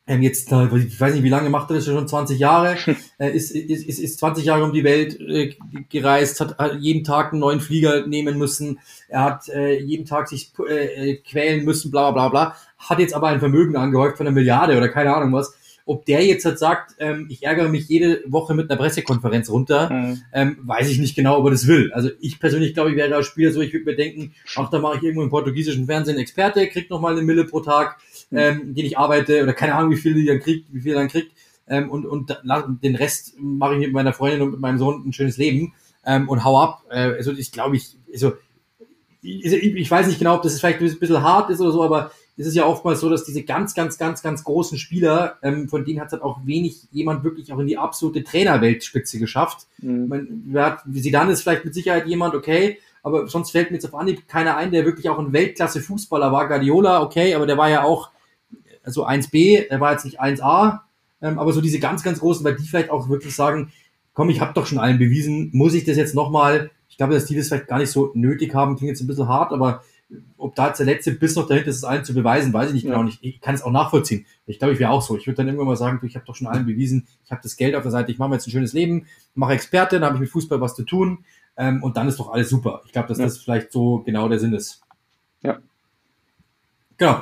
[0.05, 2.77] ähm, jetzt, ich weiß nicht, wie lange macht er das schon, 20 Jahre,
[3.17, 5.55] äh, ist, ist, ist, ist 20 Jahre um die Welt äh,
[5.89, 10.27] gereist, hat, hat jeden Tag einen neuen Flieger nehmen müssen, er hat äh, jeden Tag
[10.27, 14.27] sich äh, äh quälen müssen, bla bla bla, hat jetzt aber ein Vermögen angehäuft von
[14.27, 15.55] einer Milliarde oder keine Ahnung was
[15.85, 19.89] ob der jetzt halt sagt, ähm, ich ärgere mich jede Woche mit einer Pressekonferenz runter,
[19.91, 20.21] mhm.
[20.31, 21.91] ähm, weiß ich nicht genau, ob er das will.
[21.93, 24.79] Also ich persönlich glaube, ich wäre als Spieler so, ich würde mir denken, ach, da
[24.79, 27.97] mache ich irgendwo im portugiesischen Fernsehen Experte, kriegt noch mal eine Mille pro Tag,
[28.29, 28.37] mhm.
[28.37, 30.99] ähm, den ich arbeite, oder keine Ahnung, wie viel die dann kriegt, wie viel er
[30.99, 31.31] dann kriegt.
[31.67, 32.37] Ähm, und, und
[32.83, 35.73] den Rest mache ich mit meiner Freundin und mit meinem Sohn ein schönes Leben
[36.05, 36.83] ähm, und hau ab.
[36.89, 38.33] Äh, also ich glaube, ich, also,
[39.21, 42.11] ich, ich weiß nicht genau, ob das vielleicht ein bisschen hart ist oder so, aber
[42.35, 45.85] ist es ja oftmals so, dass diese ganz, ganz, ganz, ganz großen Spieler, ähm, von
[45.85, 49.67] denen hat es halt auch wenig jemand wirklich auch in die absolute Trainerweltspitze geschafft.
[49.79, 50.07] Mhm.
[50.07, 54.27] Man, Zidane ist vielleicht mit Sicherheit jemand, okay, aber sonst fällt mir jetzt auf Anhieb
[54.27, 56.47] keiner ein, der wirklich auch ein Weltklasse-Fußballer war.
[56.47, 58.09] Guardiola, okay, aber der war ja auch
[58.83, 60.81] also 1B, er war jetzt nicht 1A,
[61.21, 63.71] ähm, aber so diese ganz, ganz großen, weil die vielleicht auch wirklich sagen,
[64.13, 67.25] komm, ich habe doch schon allen bewiesen, muss ich das jetzt nochmal, ich glaube, dass
[67.25, 69.83] die das vielleicht gar nicht so nötig haben, klingt jetzt ein bisschen hart, aber
[70.37, 72.73] ob da jetzt der letzte Biss noch dahinter ist, es allen zu beweisen, weiß ich
[72.75, 72.95] nicht ja.
[72.95, 73.07] genau.
[73.07, 74.25] Ich, ich kann es auch nachvollziehen.
[74.45, 75.17] Ich glaube, ich wäre auch so.
[75.17, 77.55] Ich würde dann irgendwann mal sagen, ich habe doch schon allen bewiesen, ich habe das
[77.55, 80.15] Geld auf der Seite, ich mache mir jetzt ein schönes Leben, mache Experte, dann habe
[80.15, 81.25] ich mit Fußball was zu tun
[81.57, 82.81] ähm, und dann ist doch alles super.
[82.85, 83.25] Ich glaube, dass ja.
[83.25, 84.81] das vielleicht so genau der Sinn ist.
[85.41, 85.59] Ja.
[86.97, 87.21] Genau.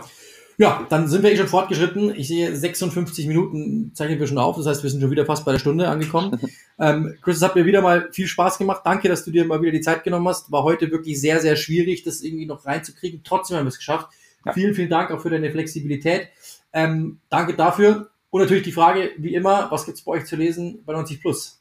[0.61, 2.13] Ja, dann sind wir eh schon fortgeschritten.
[2.15, 4.57] Ich sehe 56 Minuten zeichnen wir schon auf.
[4.57, 6.39] Das heißt, wir sind schon wieder fast bei der Stunde angekommen.
[6.79, 8.83] ähm, Chris, es hat mir wieder mal viel Spaß gemacht.
[8.85, 10.51] Danke, dass du dir mal wieder die Zeit genommen hast.
[10.51, 13.21] War heute wirklich sehr, sehr schwierig, das irgendwie noch reinzukriegen.
[13.23, 14.09] Trotzdem haben wir es geschafft.
[14.45, 14.53] Ja.
[14.53, 16.27] Vielen, vielen Dank auch für deine Flexibilität.
[16.73, 18.11] Ähm, danke dafür.
[18.29, 21.60] Und natürlich die Frage, wie immer, was gibt's bei euch zu lesen bei 90 Plus?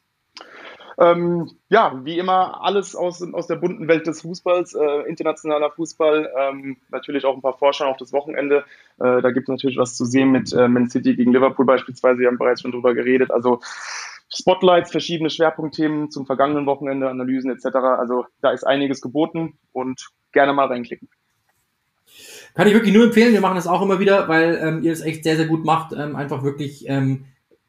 [1.00, 6.30] Ähm, ja, wie immer alles aus, aus der bunten Welt des Fußballs, äh, internationaler Fußball,
[6.38, 8.64] ähm, natürlich auch ein paar Vorschauen auf das Wochenende.
[8.98, 12.18] Äh, da gibt es natürlich was zu sehen mit äh, Man City gegen Liverpool beispielsweise,
[12.18, 13.30] wir haben bereits schon drüber geredet.
[13.30, 13.60] Also
[14.28, 17.76] Spotlights, verschiedene Schwerpunktthemen zum vergangenen Wochenende, Analysen etc.
[17.76, 21.08] Also da ist einiges geboten und gerne mal reinklicken.
[22.54, 23.32] Kann ich wirklich nur empfehlen.
[23.32, 25.94] Wir machen das auch immer wieder, weil ähm, ihr es echt sehr, sehr gut macht.
[25.94, 27.24] Ähm, einfach wirklich ähm,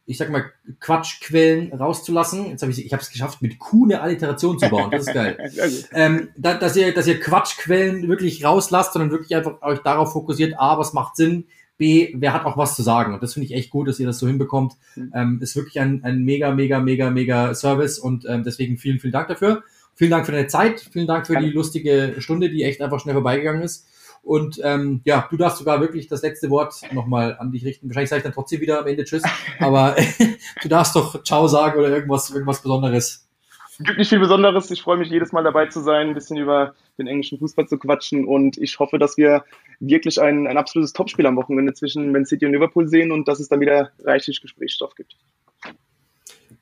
[0.05, 2.47] ich sag mal, Quatschquellen rauszulassen.
[2.49, 4.91] Jetzt habe ich, ich habe es geschafft, mit Q eine Alliteration zu bauen.
[4.91, 5.37] Das ist geil.
[5.93, 10.59] ähm, da, dass ihr, dass ihr Quatschquellen wirklich rauslasst, sondern wirklich einfach euch darauf fokussiert:
[10.59, 11.45] A, was macht Sinn?
[11.77, 13.13] B, wer hat auch was zu sagen?
[13.13, 14.73] Und das finde ich echt gut, dass ihr das so hinbekommt.
[14.95, 15.11] Mhm.
[15.15, 19.13] Ähm, ist wirklich ein, ein mega, mega, mega, mega Service und ähm, deswegen vielen, vielen
[19.13, 19.63] Dank dafür.
[19.95, 20.87] Vielen Dank für deine Zeit.
[20.91, 23.87] Vielen Dank für die lustige Stunde, die echt einfach schnell vorbeigegangen ist.
[24.23, 27.89] Und ähm, ja, du darfst sogar wirklich das letzte Wort nochmal an dich richten.
[27.89, 29.23] Wahrscheinlich sage ich dann trotzdem wieder am Ende Tschüss,
[29.59, 29.95] aber
[30.61, 33.27] du darfst doch Ciao sagen oder irgendwas, irgendwas Besonderes.
[33.71, 34.69] Es gibt nicht viel Besonderes.
[34.69, 37.79] Ich freue mich jedes Mal dabei zu sein, ein bisschen über den englischen Fußball zu
[37.79, 39.43] quatschen und ich hoffe, dass wir
[39.79, 43.39] wirklich ein, ein absolutes Topspiel am Wochenende zwischen Man City und Liverpool sehen und dass
[43.39, 45.17] es dann wieder reichlich Gesprächsstoff gibt.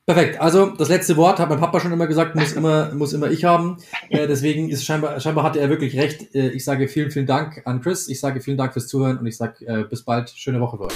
[0.10, 0.42] Perfekt.
[0.42, 3.46] Also das letzte Wort hat mein Papa schon immer gesagt, muss immer, muss immer ich
[3.46, 3.78] haben.
[4.10, 6.34] Äh, deswegen ist scheinbar, scheinbar hatte er wirklich recht.
[6.34, 8.08] Äh, ich sage vielen, vielen Dank an Chris.
[8.08, 10.32] Ich sage vielen Dank fürs Zuhören und ich sage äh, bis bald.
[10.32, 10.96] Schöne Woche für euch.